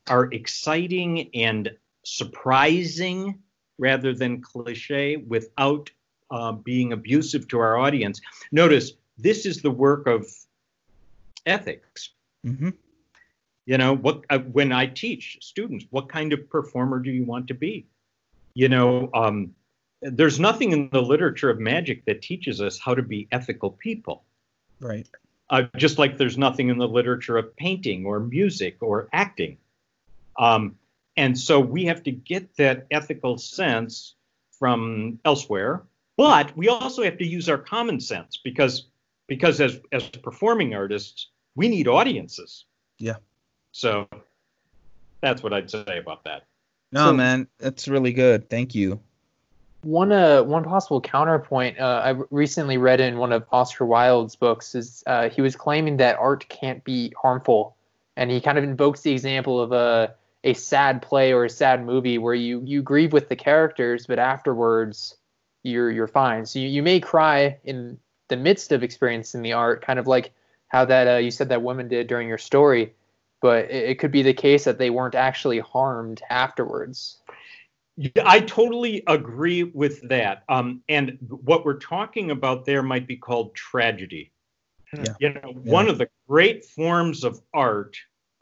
[0.09, 1.73] are exciting and
[2.05, 3.43] surprising
[3.79, 5.91] rather than cliche without
[6.31, 10.27] uh, being abusive to our audience notice this is the work of
[11.47, 12.11] ethics.
[12.45, 12.71] Mm-hmm.
[13.65, 17.49] You know, what uh, when I teach students, what kind of performer do you want
[17.49, 17.87] to be?
[18.55, 19.55] You know, um,
[20.03, 24.25] there's nothing in the literature of magic that teaches us how to be ethical people.
[24.81, 25.09] Right.
[25.51, 29.59] Uh, just like there's nothing in the literature of painting or music or acting.
[30.39, 30.77] Um,
[31.17, 34.15] and so we have to get that ethical sense
[34.59, 35.83] from elsewhere,
[36.17, 38.87] but we also have to use our common sense because
[39.27, 42.65] because as as performing artists, we need audiences.
[42.99, 43.17] Yeah.
[43.73, 44.09] So
[45.21, 46.45] that's what I'd say about that.
[46.93, 48.49] No, So- man, that's really good.
[48.49, 49.01] Thank you.
[49.83, 54.75] One uh one possible counterpoint uh, I recently read in one of Oscar Wilde's books
[54.75, 57.77] is uh, he was claiming that art can't be harmful,
[58.17, 60.15] and he kind of invokes the example of a
[60.47, 64.19] a sad play or a sad movie where you you grieve with the characters, but
[64.19, 65.17] afterwards
[65.65, 66.47] you're you're fine.
[66.47, 70.33] So you, you may cry in the midst of experiencing the art, kind of like
[70.69, 72.95] how that uh, you said that woman did during your story,
[73.43, 77.19] but it, it could be the case that they weren't actually harmed afterwards.
[78.23, 80.45] I totally agree with that.
[80.49, 84.33] Um, and what we're talking about there might be called tragedy.
[84.93, 85.15] Yeah.
[85.19, 87.97] You know, one of the great forms of art,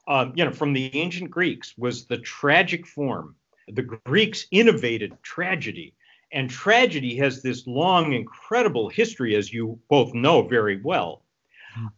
[0.07, 3.37] um, you know, from the ancient Greeks was the tragic form.
[3.69, 5.95] The Greeks innovated tragedy,
[6.33, 11.23] and tragedy has this long, incredible history, as you both know very well.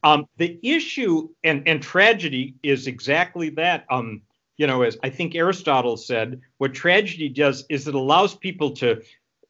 [0.05, 3.85] Um, the issue and and tragedy is exactly that.
[3.91, 4.23] Um,
[4.57, 9.03] you know, as I think Aristotle said, what tragedy does is it allows people to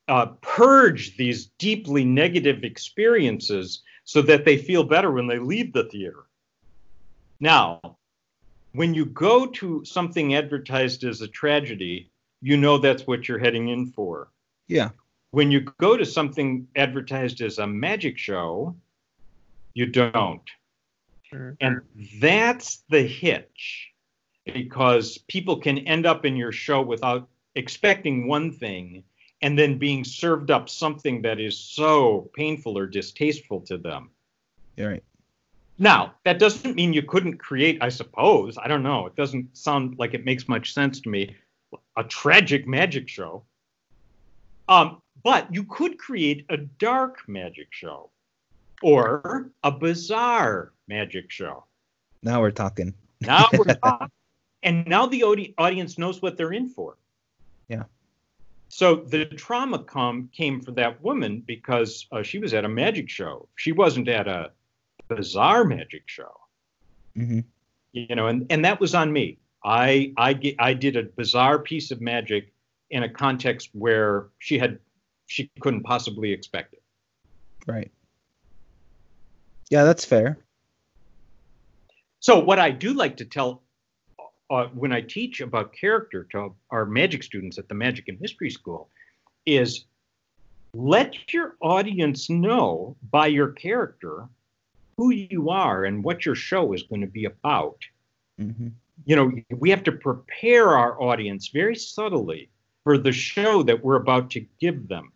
[0.09, 5.85] uh, purge these deeply negative experiences so that they feel better when they leave the
[5.85, 6.25] theater.
[7.39, 7.99] Now,
[8.77, 12.11] when you go to something advertised as a tragedy,
[12.43, 14.29] you know that's what you're heading in for.
[14.69, 14.91] Yeah.
[15.31, 18.77] When you go to something advertised as a magic show,
[19.75, 20.49] you don't.
[21.33, 21.57] Mhm.
[21.61, 21.81] And
[22.21, 23.93] that's the hitch
[24.45, 29.03] because people can end up in your show without expecting one thing
[29.43, 34.11] and then being served up something that is so painful or distasteful to them.
[34.77, 35.05] You're right.
[35.79, 39.99] Now, that doesn't mean you couldn't create, I suppose, I don't know, it doesn't sound
[39.99, 41.37] like it makes much sense to me,
[41.97, 43.45] a tragic magic show.
[44.69, 48.11] Um, but you could create a dark magic show
[48.83, 51.65] or a bizarre magic show.
[52.23, 52.95] Now we're talking.
[53.21, 54.11] Now we're talking.
[54.63, 56.97] And now the audi- audience knows what they're in for.
[57.69, 57.85] Yeah.
[58.69, 63.09] So the trauma come came for that woman because uh, she was at a magic
[63.09, 63.49] show.
[63.57, 64.51] She wasn't at a
[65.09, 66.33] bizarre magic show.
[67.15, 67.41] hmm
[67.93, 69.39] You know, and, and that was on me.
[69.65, 72.53] I I I did a bizarre piece of magic
[72.91, 74.79] in a context where she had
[75.27, 76.83] she couldn't possibly expect it.
[77.67, 77.91] Right.
[79.71, 80.39] Yeah, that's fair.
[82.21, 83.63] So what I do like to tell
[84.51, 88.51] uh, when I teach about character to our magic students at the Magic and Mystery
[88.51, 88.89] School
[89.45, 89.87] is
[90.75, 94.29] let your audience know by your character
[94.97, 97.79] who you are and what your show is going to be about.
[98.39, 98.69] hmm
[99.05, 102.49] You know, we have to prepare our audience very subtly
[102.85, 105.13] for the show that we're about to give them.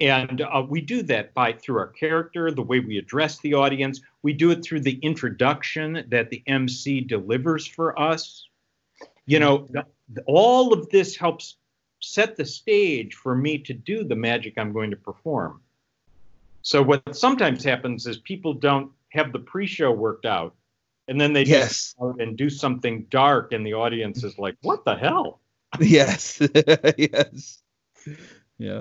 [0.00, 4.00] And uh, we do that by through our character, the way we address the audience.
[4.22, 8.46] We do it through the introduction that the MC delivers for us.
[9.26, 9.86] You know, th-
[10.26, 11.56] all of this helps
[12.00, 15.60] set the stage for me to do the magic I'm going to perform.
[16.62, 20.54] So what sometimes happens is people don't have the pre-show worked out,
[21.08, 21.94] and then they just Yes.
[22.02, 25.40] out and do something dark, and the audience is like, "What the hell?"
[25.80, 26.40] Yes.
[26.98, 27.62] yes.
[28.58, 28.80] Yeah.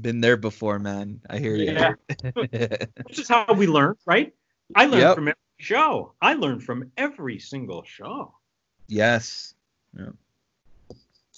[0.00, 1.20] Been there before, man.
[1.30, 1.72] I hear you.
[1.72, 1.94] Yeah.
[3.08, 4.34] This is how we learn, right?
[4.74, 5.14] I learned Yep.
[5.14, 6.14] from every show.
[6.20, 8.34] I learned from every single show.
[8.88, 9.54] yes.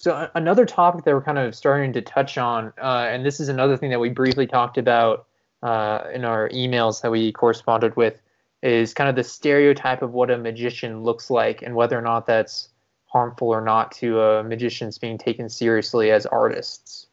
[0.07, 3.49] So another topic that we're kind of starting to touch on, uh, and this is
[3.49, 5.26] another thing that we briefly talked about
[5.64, 8.22] uh, in our emails that we corresponded with,
[8.62, 12.24] is kind of the stereotype of what a magician looks like and whether or not
[12.24, 12.68] that's
[13.07, 17.09] harmful or not to uh, magicians being taken seriously as artists.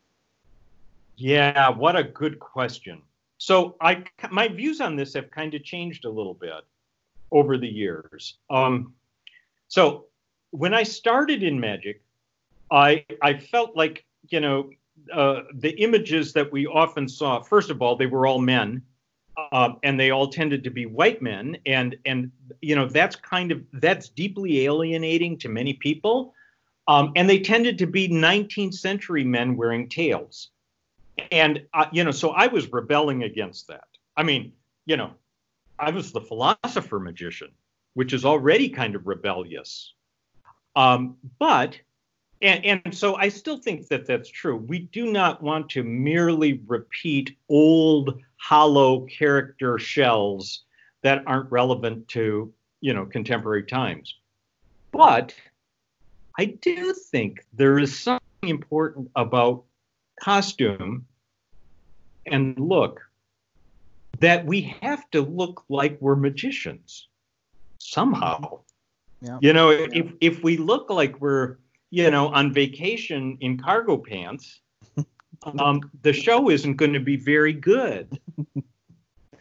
[1.15, 3.01] Yeah, what a good question.
[3.39, 6.63] So I my views on this have kind of changed a little bit
[7.31, 8.35] over the years.
[8.51, 8.93] Um,
[9.67, 10.05] so
[10.51, 12.03] when I started in magic,
[12.71, 14.69] I I felt like you know
[15.13, 17.41] uh, the images that we often saw.
[17.41, 18.81] First of all, they were all men,
[19.51, 23.51] uh, and they all tended to be white men, and and you know that's kind
[23.51, 26.33] of that's deeply alienating to many people.
[26.87, 30.49] Um, and they tended to be 19th century men wearing tails
[31.31, 33.87] and uh, you know so i was rebelling against that
[34.17, 34.51] i mean
[34.85, 35.11] you know
[35.79, 37.51] I was the philosopher magician,
[37.93, 39.93] which is already kind of rebellious.
[40.75, 41.77] Um, but
[42.43, 44.57] and, and so I still think that that's true.
[44.57, 50.63] We do not want to merely repeat old, hollow character shells
[51.01, 54.15] that aren't relevant to, you know, contemporary times.
[54.91, 55.33] But
[56.37, 59.63] I do think there is something important about
[60.21, 61.05] costume
[62.25, 63.01] and look
[64.19, 67.07] that we have to look like we're magicians
[67.77, 68.59] somehow.
[69.21, 69.37] Yeah.
[69.41, 69.87] You know, yeah.
[69.91, 71.57] if if we look like we're
[71.93, 74.61] you know, on vacation in cargo pants,
[75.59, 78.19] um, the show isn't going to be very good.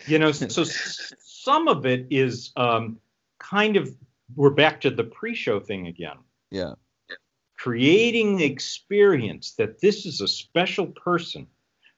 [0.06, 2.98] You know, so some of it is um,
[3.38, 3.96] kind of
[4.36, 6.18] we're back to the pre-show thing again.
[6.50, 6.74] Yeah.
[7.56, 11.46] Creating the experience that this is a special person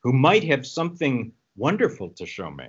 [0.04, 2.68] who might have something wonderful to show me.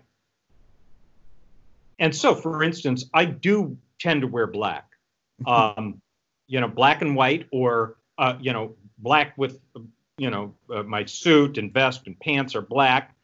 [2.00, 4.88] And so, for instance, I do tend to wear black.
[5.46, 6.02] Um,
[6.48, 9.60] you know, black and white or, uh, you know, black with,
[10.18, 13.16] you know, uh, my suit and vest and pants are black.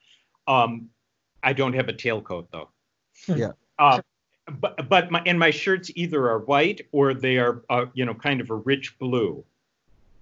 [0.48, 0.90] Um,
[1.44, 2.70] I don't have a tailcoat though.
[3.28, 3.52] Yeah.
[3.80, 4.02] Uh,
[4.60, 8.14] but but my and my shirts either are white or they are uh, you know
[8.14, 9.44] kind of a rich blue,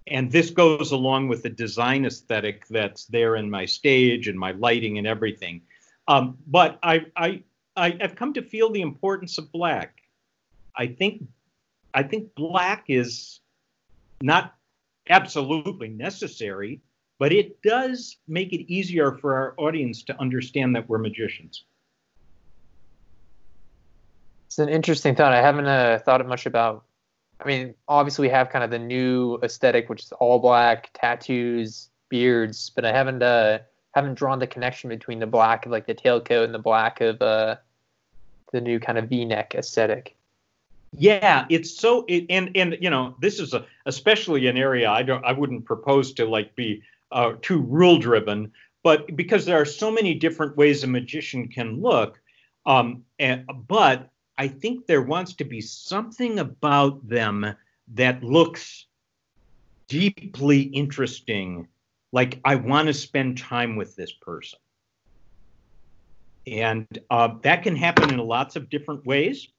[0.08, 4.52] and this goes along with the design aesthetic that's there in my stage and my
[4.52, 5.62] lighting and everything.
[6.08, 7.44] Um, but I I
[7.76, 10.02] I have come to feel the importance of black.
[10.76, 11.24] I think
[11.94, 13.40] I think black is
[14.22, 14.56] not
[15.10, 16.82] absolutely necessary,
[17.18, 21.66] but it does make it easier for our audience to understand that we're magicians.
[24.48, 25.34] It's an interesting thought.
[25.34, 26.86] I haven't uh, thought much about.
[27.40, 31.90] I mean, obviously we have kind of the new aesthetic, which is all black, tattoos,
[32.10, 33.60] beards, but I haven't uh,
[33.92, 37.22] haven't drawn the connection between the black of like the tailcoat and the black of
[37.22, 37.56] uh,
[38.52, 40.16] the new kind of V-neck aesthetic.
[40.92, 45.04] Yeah, it's so it, and and you know this is a especially an area I
[45.04, 46.82] don't I wouldn't propose to like be
[47.12, 48.52] uh, too rule driven,
[48.84, 52.20] but because there are so many different ways a magician can look,
[52.66, 57.56] um, and, but I think there wants to be something about them
[57.94, 58.86] that looks
[59.88, 61.68] deeply interesting,
[62.12, 64.60] like I want to spend time with this person,
[66.48, 69.50] and uh, that can happen in lots of different ways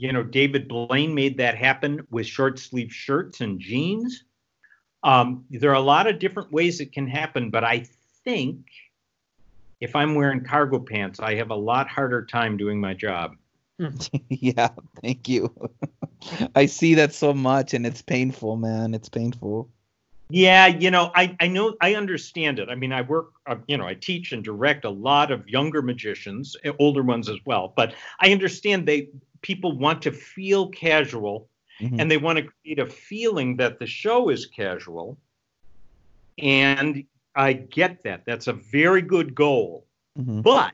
[0.00, 4.24] you know, David Blaine made that happen with short sleeve shirts and jeans.
[5.02, 7.84] Um, there are a lot of different ways it can happen, but I
[8.24, 8.64] think
[9.78, 13.36] if I'm wearing cargo pants, I have a lot harder time doing my job.
[14.30, 14.70] yeah,
[15.02, 15.54] thank you.
[16.54, 18.94] I see that so much and it's painful, man.
[18.94, 19.68] It's painful.
[20.30, 22.68] Yeah, you know, I, I know, I understand it.
[22.68, 25.82] I mean, I work, uh, you know, I teach and direct a lot of younger
[25.82, 29.08] magicians, older ones as well, but I understand they,
[29.42, 31.48] people want to feel casual
[31.80, 31.98] mm-hmm.
[31.98, 35.18] and they want to create a feeling that the show is casual.
[36.38, 37.04] And
[37.34, 38.24] I get that.
[38.26, 39.86] That's a very good goal.
[40.18, 40.40] Mm-hmm.
[40.42, 40.72] But,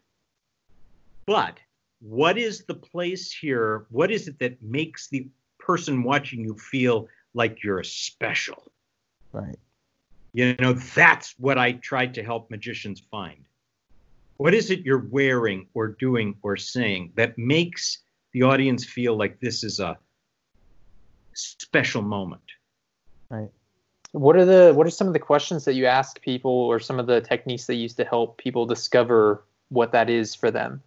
[1.27, 1.59] but
[2.01, 3.87] what is the place here?
[3.91, 5.29] What is it that makes the
[5.59, 8.71] person watching you feel like you're special?
[9.37, 9.59] Right.
[10.33, 13.45] You know, that's what I try to help magicians find.
[14.37, 17.99] What is it you're wearing or doing or saying that makes
[18.33, 19.97] the audience feel like this is a
[21.33, 22.43] special moment.
[23.31, 23.51] Right.
[24.13, 26.99] What are the what are some of the questions that you ask people or some
[26.99, 30.83] of the techniques that you use to help people discover what that is for them?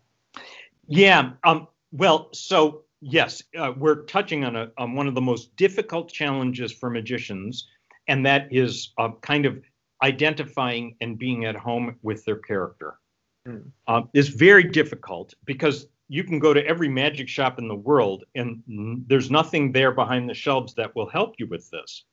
[0.88, 1.32] Yeah.
[1.44, 6.12] Um, well, so yes, uh, we're touching on a on one of the most difficult
[6.12, 7.68] challenges for magicians,
[8.10, 9.62] and that is uh, kind of
[10.04, 13.00] identifying and being at home with their character.
[13.48, 13.72] Mm.
[13.88, 18.26] Uh, is very difficult because you can go to every magic shop in the world
[18.36, 18.62] and
[19.08, 22.04] there's nothing there behind the shelves that will help you with this.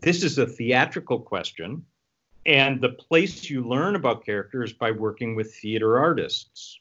[0.00, 1.84] This is a theatrical question.
[2.46, 6.80] And the place you learn about characters by working with theater artists.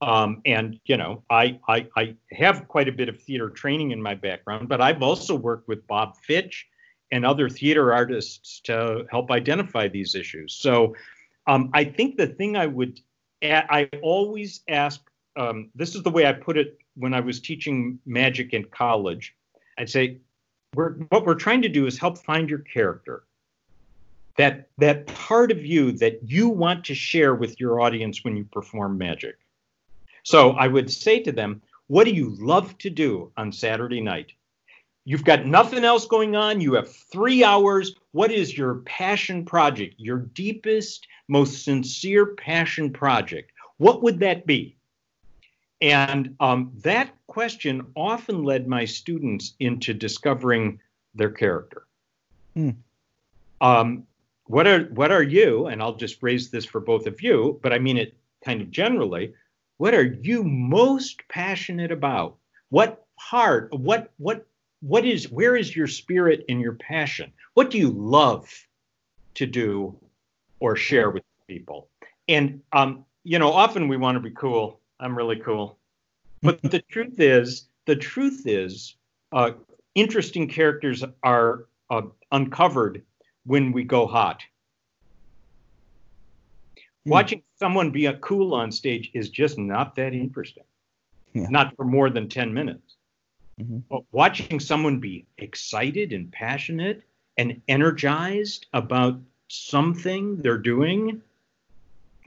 [0.00, 4.02] Um, and you know, I, I I have quite a bit of theater training in
[4.02, 6.66] my background, but I've also worked with Bob Fitch
[7.12, 10.54] and other theater artists to help identify these issues.
[10.54, 10.96] So
[11.46, 13.00] um, I think the thing I would
[13.44, 15.00] I always ask
[15.36, 19.34] um, this is the way I put it when I was teaching magic in college.
[19.78, 20.18] I'd say,
[20.74, 23.24] we're, what we're trying to do is help find your character.
[24.38, 28.44] That that part of you that you want to share with your audience when you
[28.44, 29.36] perform magic.
[30.22, 34.32] So I would say to them, what do you love to do on Saturday night?
[35.04, 36.60] You've got nothing else going on.
[36.60, 37.96] You have three hours.
[38.12, 43.50] What is your passion project, your deepest, most sincere passion project?
[43.78, 44.76] What would that be?
[45.80, 50.78] And um, that question often led my students into discovering
[51.16, 51.86] their character.
[52.54, 52.70] Hmm.
[53.60, 54.06] Um,
[54.44, 55.66] what are what are you?
[55.66, 58.70] And I'll just raise this for both of you, but I mean it kind of
[58.70, 59.34] generally.
[59.78, 62.36] What are you most passionate about?
[62.68, 63.72] What part?
[63.72, 64.46] What what
[64.82, 65.30] what is?
[65.30, 67.32] Where is your spirit and your passion?
[67.54, 68.52] What do you love
[69.34, 69.96] to do
[70.60, 71.88] or share with people?
[72.28, 74.80] And um, you know, often we want to be cool.
[75.00, 75.78] I'm really cool.
[76.42, 78.96] But the truth is, the truth is,
[79.32, 79.52] uh,
[79.94, 82.02] interesting characters are uh,
[82.32, 83.02] uncovered
[83.44, 84.42] when we go hot.
[87.04, 87.10] Hmm.
[87.10, 90.64] Watching someone be a cool on stage is just not that interesting.
[91.34, 91.46] Yeah.
[91.48, 92.91] Not for more than 10 minutes.
[93.60, 93.82] Mhm.
[93.88, 97.02] But watching someone be excited and passionate
[97.36, 101.22] and energized about something they're doing,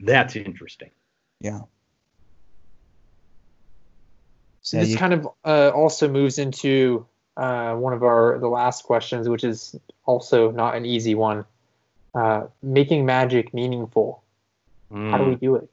[0.00, 0.90] that's interesting.
[1.40, 1.62] Yeah.
[4.62, 7.06] So this you- kind of uh, also moves into
[7.36, 11.44] uh, one of our the last questions, which is also not an easy one.
[12.14, 14.22] Uh, making magic meaningful.
[14.90, 15.68] How do we Mm, do it?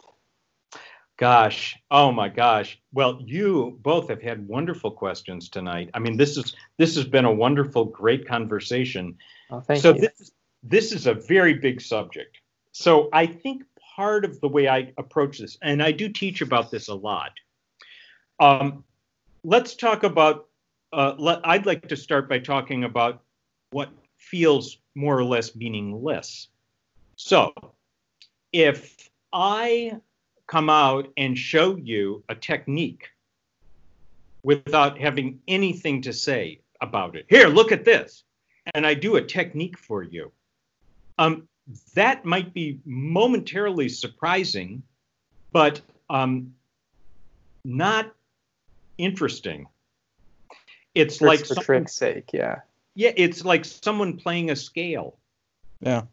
[1.17, 2.79] Gosh, oh my gosh.
[2.91, 5.89] Well, you both have had wonderful questions tonight.
[5.93, 9.17] I mean, this is this has been a wonderful, great conversation.
[9.49, 10.01] Oh, thank so you.
[10.01, 10.31] this is
[10.63, 12.37] this is a very big subject.
[12.71, 13.63] So I think
[13.95, 17.31] part of the way I approach this, and I do teach about this a lot.
[18.39, 18.83] Um,
[19.43, 20.47] let's talk about.
[20.91, 23.23] Uh, let, I'd like to start by talking about
[23.71, 26.49] what feels more or less meaningless.
[27.15, 27.51] So,
[28.51, 29.99] if I
[30.53, 33.09] come out and show you a technique
[34.43, 38.23] without having anything to say about it, here, look at this
[38.75, 40.31] and I do a technique for you,
[41.17, 41.47] um,
[41.95, 44.83] that might be momentarily surprising,
[45.51, 45.81] but
[46.11, 46.53] um,
[47.65, 48.13] not
[48.99, 49.65] interesting.
[50.93, 52.59] It's For, like for someone, trick's sake, yeah.
[52.93, 55.17] yeah, it's like someone playing a scale.
[55.81, 56.03] Yeah.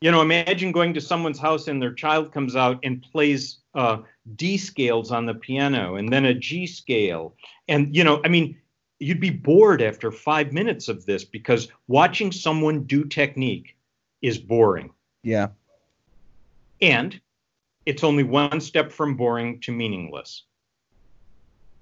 [0.00, 3.98] You know, imagine going to someone's house and their child comes out and plays uh,
[4.36, 7.34] D scales on the piano and then a G scale.
[7.66, 8.56] And, you know, I mean,
[9.00, 13.76] you'd be bored after five minutes of this because watching someone do technique
[14.22, 14.90] is boring.
[15.22, 15.48] Yeah.
[16.80, 17.20] And
[17.86, 20.44] it's only one step from boring to meaningless.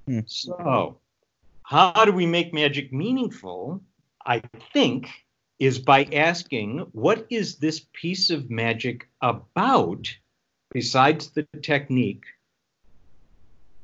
[0.07, 0.21] Hmm.
[0.27, 0.99] So,
[1.65, 3.83] how do we make magic meaningful?
[4.25, 4.41] I
[4.73, 5.11] think
[5.59, 10.15] is by asking, what is this piece of magic about
[10.73, 12.25] besides the technique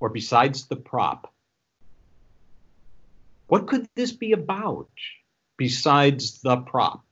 [0.00, 1.32] or besides the prop?
[3.46, 4.90] What could this be about
[5.56, 7.04] besides the prop?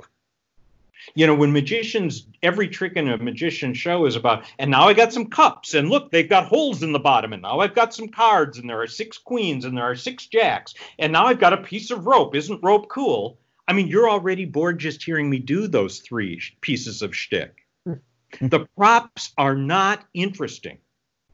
[1.15, 4.93] You know, when magicians, every trick in a magician show is about, and now I
[4.93, 7.95] got some cups, and look, they've got holes in the bottom, and now I've got
[7.95, 11.41] some cards, and there are six queens, and there are six jacks, and now I've
[11.41, 12.35] got a piece of rope.
[12.35, 13.40] Isn't rope cool?
[13.71, 17.65] I mean, you're already bored just hearing me do those three sh- pieces of shtick.
[18.41, 20.79] the props are not interesting.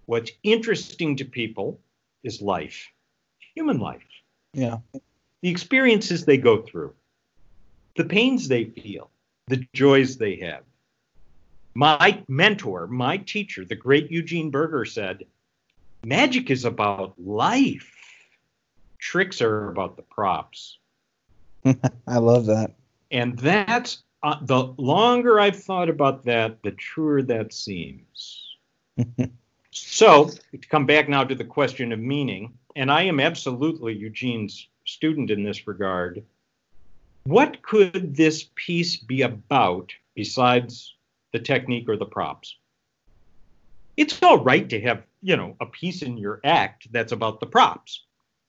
[0.04, 1.80] What's interesting to people
[2.22, 2.90] is life,
[3.54, 4.02] human life
[4.52, 4.80] Yeah.
[5.40, 6.92] the experiences they go through,
[7.96, 9.10] the pains they feel,
[9.46, 10.64] the joys they have.
[11.74, 15.24] My mentor, my teacher, the great Eugene Burger said,
[16.04, 17.90] magic is about life.
[18.98, 20.78] Tricks are about the props.
[22.06, 22.72] I love that.
[23.10, 28.56] And that's uh, the longer I've thought about that, the truer that seems.
[29.70, 34.68] so, to come back now to the question of meaning, and I am absolutely Eugene's
[34.84, 36.24] student in this regard.
[37.24, 40.94] What could this piece be about besides
[41.32, 42.56] the technique or the props?
[43.96, 47.46] It's all right to have, you know, a piece in your act that's about the
[47.46, 48.04] props.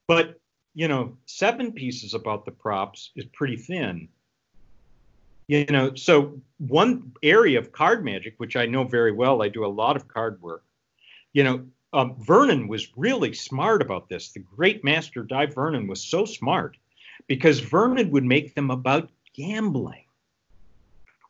[0.07, 0.39] But,
[0.77, 4.07] you know, seven pieces about the props is pretty thin.
[5.47, 9.65] You know, so one area of card magic, which I know very well, I do
[9.65, 10.63] a lot of card work.
[11.33, 14.29] You know, um, Vernon was really smart about this.
[14.29, 16.77] The great master Dai Vernon was so smart
[17.25, 20.05] because Vernon would make them about gambling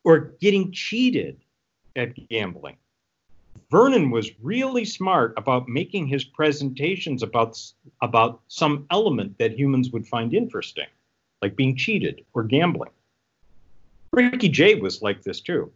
[0.04, 1.40] or getting cheated
[1.96, 2.76] at gambling.
[3.72, 7.60] Vernon was really smart about making his presentations about
[8.02, 10.88] about some element that humans would find interesting,
[11.42, 12.92] like being cheated or gambling.
[14.12, 15.72] Ricky Jay was like this too.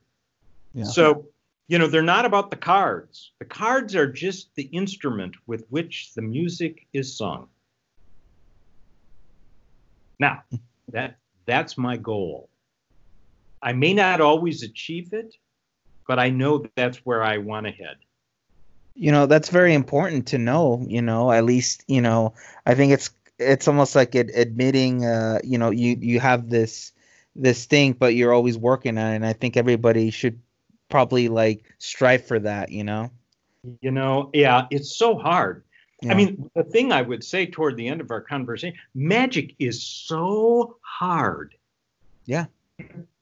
[0.73, 0.85] Yeah.
[0.85, 1.25] So,
[1.67, 3.31] you know, they're not about the cards.
[3.39, 7.47] The cards are just the instrument with which the music is sung.
[10.19, 10.43] Now,
[10.91, 12.49] that that's my goal.
[13.61, 15.35] I may not always achieve it,
[16.11, 17.95] but I know that's where I want to head.
[18.95, 22.33] You know, that's very important to know, you know, at least, you know,
[22.65, 26.91] I think it's it's almost like it admitting uh, you know, you you have this
[27.33, 30.37] this thing but you're always working on it and I think everybody should
[30.89, 33.09] probably like strive for that, you know.
[33.79, 35.63] You know, yeah, it's so hard.
[36.01, 36.11] Yeah.
[36.11, 39.81] I mean, the thing I would say toward the end of our conversation, magic is
[39.81, 41.55] so hard.
[42.25, 42.47] Yeah.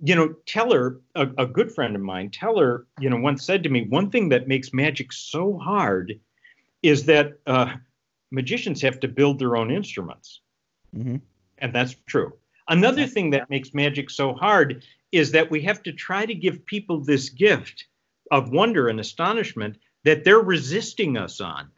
[0.02, 3.70] You know, Teller, a, a good friend of mine, Teller, you know, once said to
[3.70, 6.20] me, one thing that makes magic so hard
[6.82, 7.74] is that uh,
[8.32, 10.42] magicians have to build their own instruments.
[10.94, 11.18] hmm
[11.58, 12.34] And that's true.
[12.68, 16.66] Another thing that makes magic so hard is that we have to try to give
[16.66, 17.86] people this gift
[18.32, 21.70] of wonder and astonishment that they're resisting us on.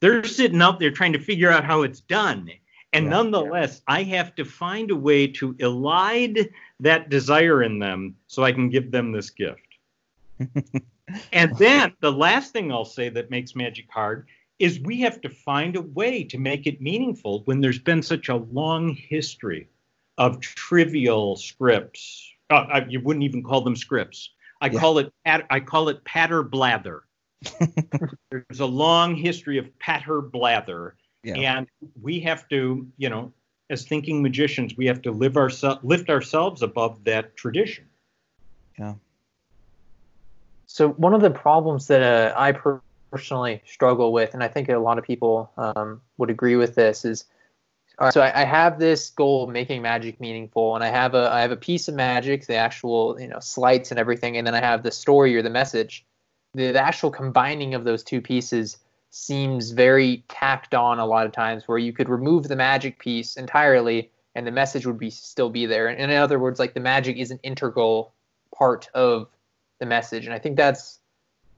[0.00, 2.50] They're sitting out there trying to figure out how it's done.
[2.92, 3.10] And Yeah.
[3.10, 8.52] nonetheless, I have to find a way to elide that desire in them so I
[8.52, 9.60] can give them this gift.
[11.32, 14.26] and then the last thing I'll say that makes magic hard
[14.58, 18.28] is we have to find a way to make it meaningful when there's been such
[18.28, 19.68] a long history
[20.18, 22.30] of trivial scripts.
[22.50, 24.30] Uh, I, you wouldn't even call them scripts.
[24.60, 24.80] I Yeah.
[24.80, 27.04] call it I call it patter blather.
[28.30, 31.36] There's a long history of patter blather, Yeah.
[31.36, 31.68] and
[32.00, 33.32] we have to, you know,
[33.68, 37.84] as thinking magicians, we have to live ourselves lift ourselves above that tradition.
[38.78, 38.94] Yeah.
[40.66, 42.54] So one of the problems that uh, I
[43.10, 47.04] personally struggle with, and I think a lot of people um, would agree with this,
[47.04, 47.24] is
[47.98, 51.14] all right, so I, I have this goal of making magic meaningful, and I have
[51.14, 54.46] a I have a piece of magic, the actual you know sleights and everything, and
[54.46, 56.06] then I have the story or the message.
[56.54, 58.78] The, the actual combining of those two pieces
[59.10, 63.36] seems very tacked on a lot of times, where you could remove the magic piece
[63.36, 65.88] entirely, and the message would be still be there.
[65.88, 68.14] And in other words, like the magic is an integral
[68.56, 69.28] part of
[69.80, 70.26] the message.
[70.26, 71.00] And I think that's,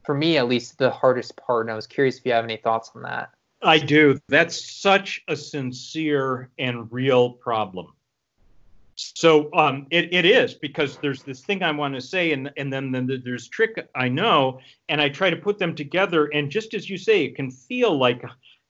[0.05, 1.67] for me at least, the hardest part.
[1.67, 3.31] And I was curious if you have any thoughts on that.
[3.63, 4.19] I do.
[4.29, 7.95] That's such a sincere and real problem.
[9.15, 12.73] So um, it, it is because there's this thing I want to say, and, and
[12.73, 16.27] then, then there's trick I know, and I try to put them together.
[16.27, 18.23] And just as you say, it can feel like,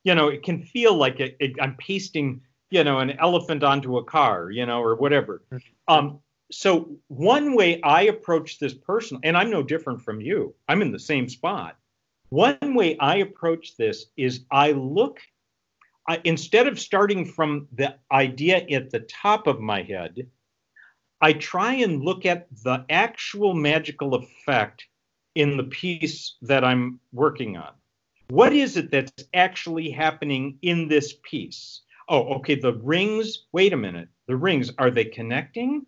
[0.05, 3.99] you know, it can feel like it, it, I'm pasting, you know, an elephant onto
[3.99, 5.43] a car, you know, or whatever.
[5.89, 6.21] Um,
[6.51, 10.93] so one way I approach this person, and I'm no different from you, I'm in
[10.93, 11.77] the same spot.
[12.29, 15.21] One way I approach this is I look,
[16.09, 20.27] I, instead of starting from the idea at the top of my head,
[21.21, 24.87] I try and look at the actual magical effect
[25.35, 27.73] in the piece that I'm working on.
[28.29, 31.83] What is it that's actually happening in this piece?
[32.09, 34.09] Oh, okay, the rings, wait a minute.
[34.27, 35.87] The rings, are they connecting?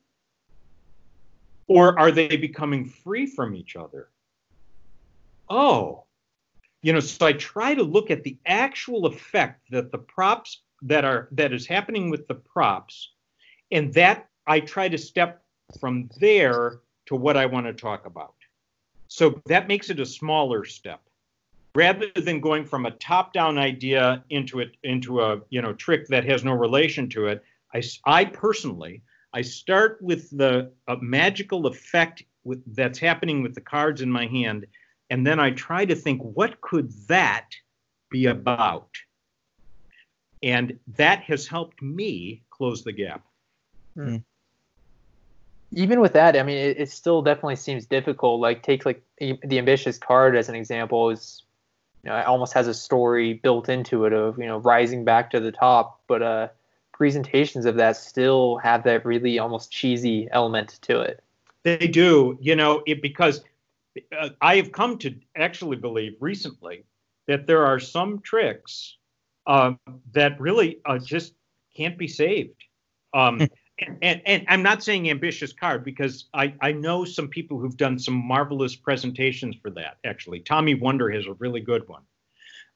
[1.66, 4.10] Or are they becoming free from each other?
[5.48, 6.03] Oh,
[6.84, 11.02] you know, so I try to look at the actual effect that the props that
[11.02, 13.12] are that is happening with the props,
[13.72, 15.42] and that I try to step
[15.80, 18.34] from there to what I want to talk about.
[19.08, 21.00] So that makes it a smaller step.
[21.74, 26.26] Rather than going from a top-down idea into it into a you know trick that
[26.26, 29.00] has no relation to it, I, I personally
[29.32, 30.70] I start with the
[31.00, 34.66] magical effect with, that's happening with the cards in my hand,
[35.14, 37.50] and then I try to think, what could that
[38.10, 38.88] be about?
[40.42, 43.24] And that has helped me close the gap.
[45.70, 48.40] Even with that, I mean, it, it still definitely seems difficult.
[48.40, 51.44] Like take like the the ambitious card as an example is,
[52.02, 55.30] you know, it almost has a story built into it of you know rising back
[55.30, 56.48] to the top, but uh,
[56.92, 61.22] presentations of that still have that really almost cheesy element to it.
[61.62, 63.44] They do, you know, it, because
[64.16, 66.84] uh, I have come to actually believe recently
[67.26, 68.96] that there are some tricks
[69.46, 69.72] uh,
[70.12, 71.34] that really uh, just
[71.76, 72.62] can't be saved.
[73.12, 73.40] Um,
[73.78, 77.76] and, and, and I'm not saying ambitious card because I, I know some people who've
[77.76, 80.40] done some marvelous presentations for that, actually.
[80.40, 82.02] Tommy Wonder has a really good one.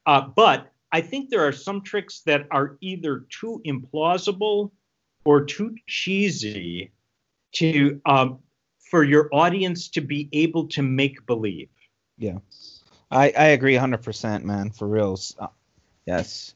[0.05, 4.71] Uh, but I think there are some tricks that are either too implausible
[5.25, 6.91] or too cheesy
[7.53, 8.39] to um,
[8.89, 11.69] for your audience to be able to make believe.
[12.17, 12.39] Yeah.
[13.11, 15.35] I, I agree 100%, man, for reals.
[15.39, 15.47] Uh,
[16.05, 16.55] yes.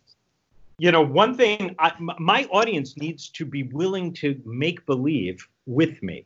[0.78, 5.48] You know, one thing I, m- my audience needs to be willing to make believe
[5.66, 6.26] with me.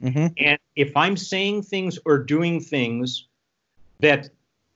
[0.00, 3.26] hmm And if I'm saying things or doing things
[4.00, 4.30] that,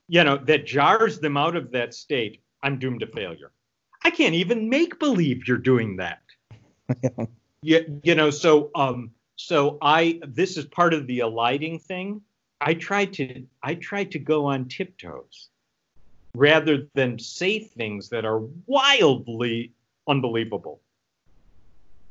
[0.07, 3.51] you know, that jars them out of that state, I'm doomed to failure.
[4.03, 6.21] I can't even make believe you're doing that.
[7.61, 9.11] you, you know, so um,
[9.43, 12.21] so I this is part of the alighting thing.
[12.61, 15.49] I tried to I tried to go on tiptoes.
[16.35, 19.71] rather than say things that are wildly
[20.07, 20.81] unbelievable.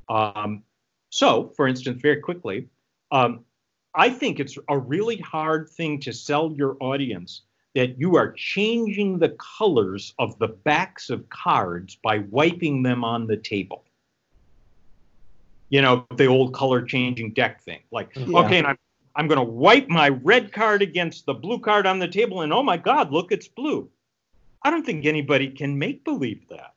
[0.09, 0.63] Um,
[1.11, 2.69] so, for instance, very quickly,
[3.11, 3.45] um,
[3.95, 7.43] I think it's a really hard thing to sell your audience
[7.75, 13.27] that you are changing the colors of the backs of cards by wiping them on
[13.27, 13.85] the table.
[15.73, 17.81] You know, the old color changing deck thing.
[17.91, 18.39] Like, yeah.
[18.41, 18.79] okay, and I'm
[19.15, 22.53] I'm going to wipe my red card against the blue card on the table, and
[22.53, 23.89] oh my God, look, it's blue.
[24.63, 26.75] I don't think anybody can make believe that.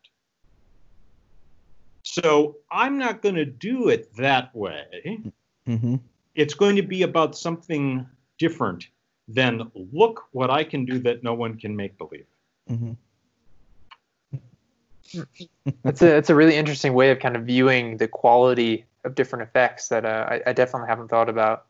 [2.04, 5.20] So I'm not going to do it that way.
[5.68, 5.96] Mm-hmm.
[6.36, 8.06] It's going to be about something
[8.38, 8.88] different
[9.28, 12.28] than look what I can do that no one can make believe.
[12.70, 12.94] Mm-hmm.
[15.84, 19.44] That's a that's a really interesting way of kind of viewing the quality of different
[19.44, 21.66] effects that uh, I, I, definitely haven't thought about.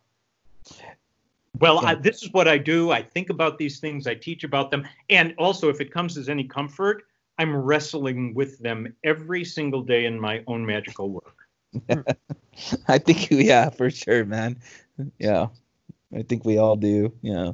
[1.60, 1.90] Well, yeah.
[1.90, 2.92] I, this is what I do.
[2.92, 4.08] I think about these things.
[4.08, 7.04] I teach about them, and also, if it comes as any comfort,
[7.38, 11.36] I'm wrestling with them every single day in my own magical work.
[12.88, 14.58] I think, yeah, for sure, man.
[15.20, 15.48] Yeah.
[16.16, 17.12] I think we all do.
[17.22, 17.52] Yeah.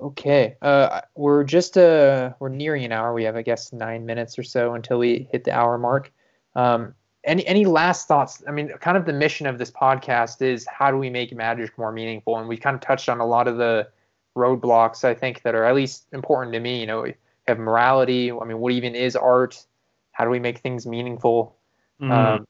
[0.00, 0.56] Okay.
[0.60, 3.14] Uh, we're just uh, we're nearing an hour.
[3.14, 6.12] We have, I guess, nine minutes or so until we hit the hour mark.
[6.54, 6.94] Um,
[7.24, 8.42] any any last thoughts?
[8.46, 11.76] I mean, kind of the mission of this podcast is how do we make magic
[11.78, 12.38] more meaningful?
[12.38, 13.88] And we've kind of touched on a lot of the
[14.36, 16.80] roadblocks I think that are at least important to me.
[16.80, 17.14] You know, we
[17.48, 18.30] have morality.
[18.30, 19.64] I mean, what even is art?
[20.12, 21.56] How do we make things meaningful?
[22.00, 22.12] Mm-hmm.
[22.12, 22.46] Um,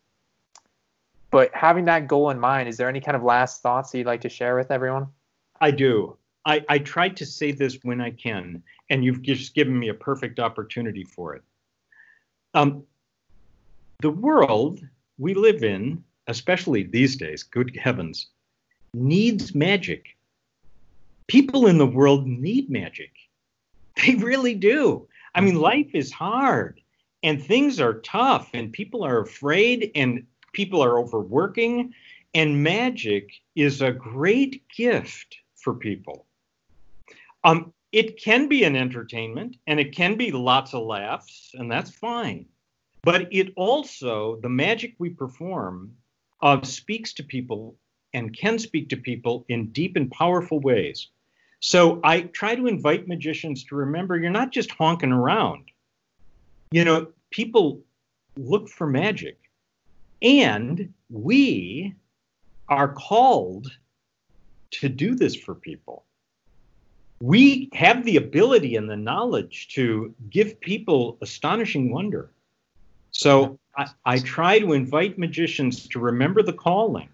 [1.30, 4.07] but having that goal in mind, is there any kind of last thoughts that you'd
[4.07, 5.09] like to share with everyone?
[5.61, 6.16] I do.
[6.47, 9.94] I, I try to say this when I can, and you've just given me a
[9.94, 11.42] perfect opportunity for it.
[12.55, 12.84] Um,
[14.01, 14.80] the world
[15.18, 18.28] we live in, especially these days, good heavens,
[18.94, 20.16] needs magic.
[21.26, 23.11] People in the world need magic.
[24.05, 25.09] They really do.
[25.34, 26.80] I mean, life is hard
[27.22, 31.92] and things are tough, and people are afraid, and people are overworking,
[32.34, 36.26] and magic is a great gift for people.
[37.47, 41.92] Um, it can be an entertainment and it can be lots of laughs, and that's
[41.92, 42.47] fine.
[43.03, 45.92] But it also, the magic we perform,
[46.42, 47.76] uh, speaks to people
[48.14, 51.11] and can speak to people in deep and powerful ways.
[51.61, 55.70] So I try to invite magicians to remember you're not just honking around.
[56.72, 57.80] You know, people
[58.36, 59.38] look for magic.
[60.20, 61.94] And we
[62.68, 63.68] are called
[64.72, 66.06] to do this for people.
[67.21, 72.31] We have the ability and the knowledge to give people astonishing wonder.
[73.11, 77.09] So I, I, try to invite magicians to remember the calling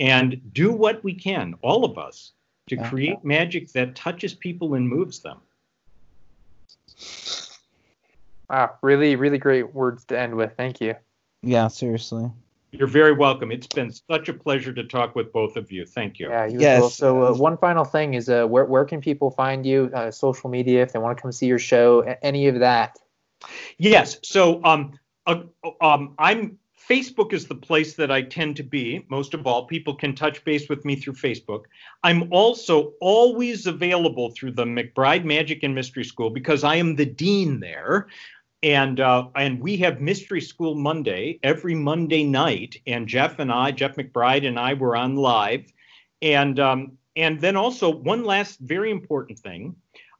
[0.00, 2.32] and do what we can, all of us,
[2.68, 5.38] to create magic that touches people and moves them.
[8.50, 10.52] Wow, really, really great words to end with.
[10.56, 10.94] Thank you.
[11.42, 12.30] Yeah, seriously.
[12.72, 13.50] You're very welcome.
[13.52, 15.86] It's been such a pleasure to talk with both of you.
[15.86, 16.28] Thank you.
[16.28, 16.80] Yeah, you yes.
[16.80, 16.90] Well.
[16.90, 19.90] So, uh, one final thing is, uh, where where can people find you?
[19.94, 22.98] Uh, social media, if they want to come see your show, any of that.
[23.78, 24.18] Yes.
[24.22, 25.42] So, um, uh,
[25.80, 26.58] um, I'm
[26.88, 29.04] Facebook is the place that I tend to be.
[29.08, 31.64] Most of all, people can touch base with me through Facebook.
[32.04, 37.06] I'm also always available through the McBride Magic and Mystery School because I am the
[37.06, 38.06] dean there
[38.66, 43.70] and uh, and we have Mystery School Monday every Monday night, and Jeff and I,
[43.70, 45.72] Jeff McBride and I, were on live,
[46.20, 49.76] and um, and then also one last very important thing,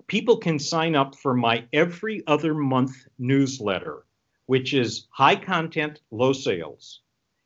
[0.06, 4.04] people can sign up for my every other month newsletter,
[4.46, 7.00] which is high content, low sales,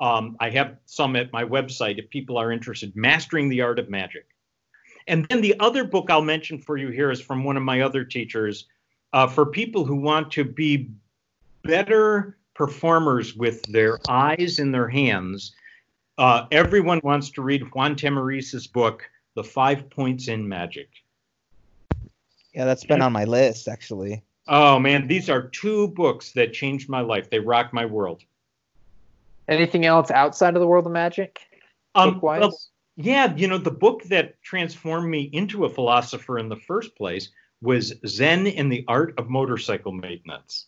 [0.00, 2.94] Um, I have some at my website if people are interested.
[2.96, 4.26] Mastering the Art of Magic.
[5.06, 7.82] And then the other book I'll mention for you here is from one of my
[7.82, 8.66] other teachers,
[9.12, 10.90] uh, for people who want to be
[11.64, 15.54] better performers with their eyes in their hands.
[16.16, 19.02] Uh, everyone wants to read Juan Tamariz's book,
[19.34, 20.88] The Five Points in Magic.
[22.54, 24.22] Yeah, that's been on my list actually.
[24.46, 27.30] Oh man, these are two books that changed my life.
[27.30, 28.22] They rock my world.
[29.48, 31.40] Anything else outside of the world of magic?
[31.94, 32.56] Um, well,
[32.96, 37.30] yeah, you know, the book that transformed me into a philosopher in the first place
[37.60, 40.66] was Zen and the Art of Motorcycle Maintenance.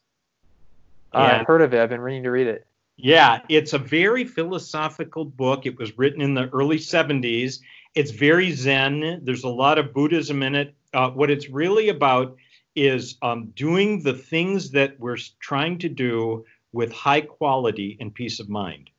[1.17, 1.81] Uh, I've heard of it.
[1.81, 2.67] I've been reading to read it.
[2.99, 5.67] Yeah, it's a very philosophical book.
[5.67, 7.61] It was written in the early 70s.
[7.95, 9.21] It's very Zen.
[9.25, 10.75] There's a lot of Buddhism in it.
[10.93, 12.37] Uh, what it's really about
[12.75, 18.39] is um, doing the things that we're trying to do with high quality and peace
[18.39, 18.91] of mind.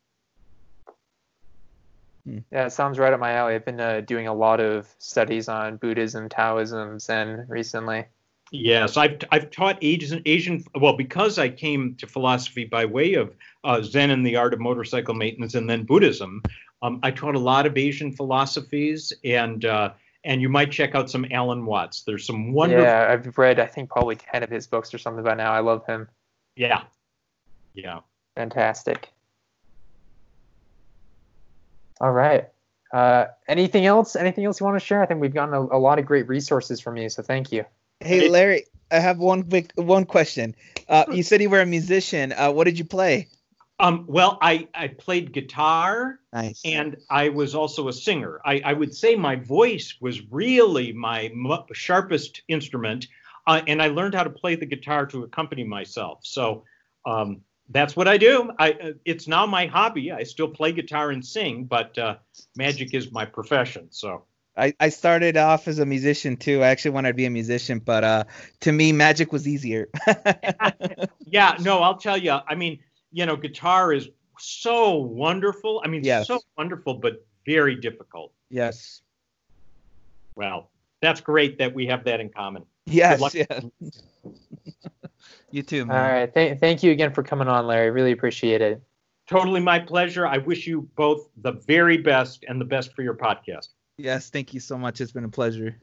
[2.26, 2.40] Hmm.
[2.52, 3.54] Yeah, it sounds right up my alley.
[3.54, 8.06] I've been uh, doing a lot of studies on Buddhism, Taoism, Zen recently.
[8.52, 13.36] Yes, I've I've taught Asian Asian well because I came to philosophy by way of
[13.64, 16.42] uh, Zen and the art of motorcycle maintenance, and then Buddhism.
[16.82, 19.92] Um, I taught a lot of Asian philosophies, and uh,
[20.24, 22.04] and you might check out some Alan Watts.
[22.04, 22.86] There's some wonderful.
[22.86, 25.52] Yeah, I've read I think probably ten of his books or something by now.
[25.52, 26.08] I love him.
[26.56, 26.84] Yeah,
[27.74, 28.00] yeah,
[28.36, 29.12] fantastic.
[32.00, 32.48] All right.
[32.94, 34.16] Uh, anything else?
[34.16, 35.02] Anything else you want to share?
[35.02, 37.66] I think we've gotten a, a lot of great resources from you, so thank you.
[38.00, 40.56] Hey Larry, I have one quick one question.
[40.88, 42.32] Uh, you said you were a musician.
[42.32, 43.28] Uh, what did you play?
[43.80, 46.62] Um, well, I, I played guitar, nice.
[46.66, 48.42] and I was also a singer.
[48.44, 51.32] I, I would say my voice was really my
[51.74, 53.08] sharpest instrument,
[53.46, 56.20] uh, and I learned how to play the guitar to accompany myself.
[56.24, 56.64] So
[57.06, 58.52] um, that's what I do.
[58.58, 60.12] I, uh, it's now my hobby.
[60.12, 62.16] I still play guitar and sing, but uh,
[62.56, 63.88] magic is my profession.
[63.92, 64.26] So
[64.58, 66.64] I, I started off as a musician too.
[66.64, 68.24] I actually wanted to be a musician, but uh,
[68.62, 69.88] to me, magic was easier.
[71.26, 72.38] yeah, no, I'll tell you.
[72.48, 72.80] I mean,
[73.12, 75.82] you know, guitar is so wonderful.
[75.84, 76.28] I mean, yes.
[76.28, 78.34] so wonderful, but very difficult.
[78.50, 79.02] Yes.
[80.36, 80.70] Well,
[81.02, 82.66] that's great that we have that in common.
[82.86, 83.36] Yes.
[83.36, 83.60] Yeah.
[85.52, 85.86] you too.
[85.86, 85.98] Man.
[85.98, 86.34] All right.
[86.34, 87.92] Th- thank you again for coming on, Larry.
[87.92, 88.82] Really appreciate it.
[89.28, 90.26] Totally my pleasure.
[90.26, 93.70] I wish you both the very best and the best for your podcast.
[93.98, 95.02] Yes, thank you so much.
[95.02, 95.76] It's been a pleasure.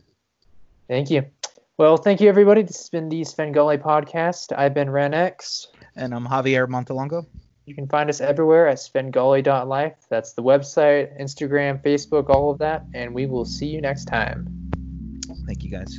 [0.89, 1.25] Thank you.
[1.79, 2.62] Well, thank you, everybody.
[2.62, 4.57] This has been the Svengoolie podcast.
[4.57, 5.67] I've been Ren X.
[5.97, 7.27] And I'm Javier Montalongo.
[7.67, 9.97] You can find us everywhere at svengoolie.life.
[10.09, 12.85] That's the website, Instagram, Facebook, all of that.
[12.95, 14.71] And we will see you next time.
[15.47, 15.99] Thank you, guys.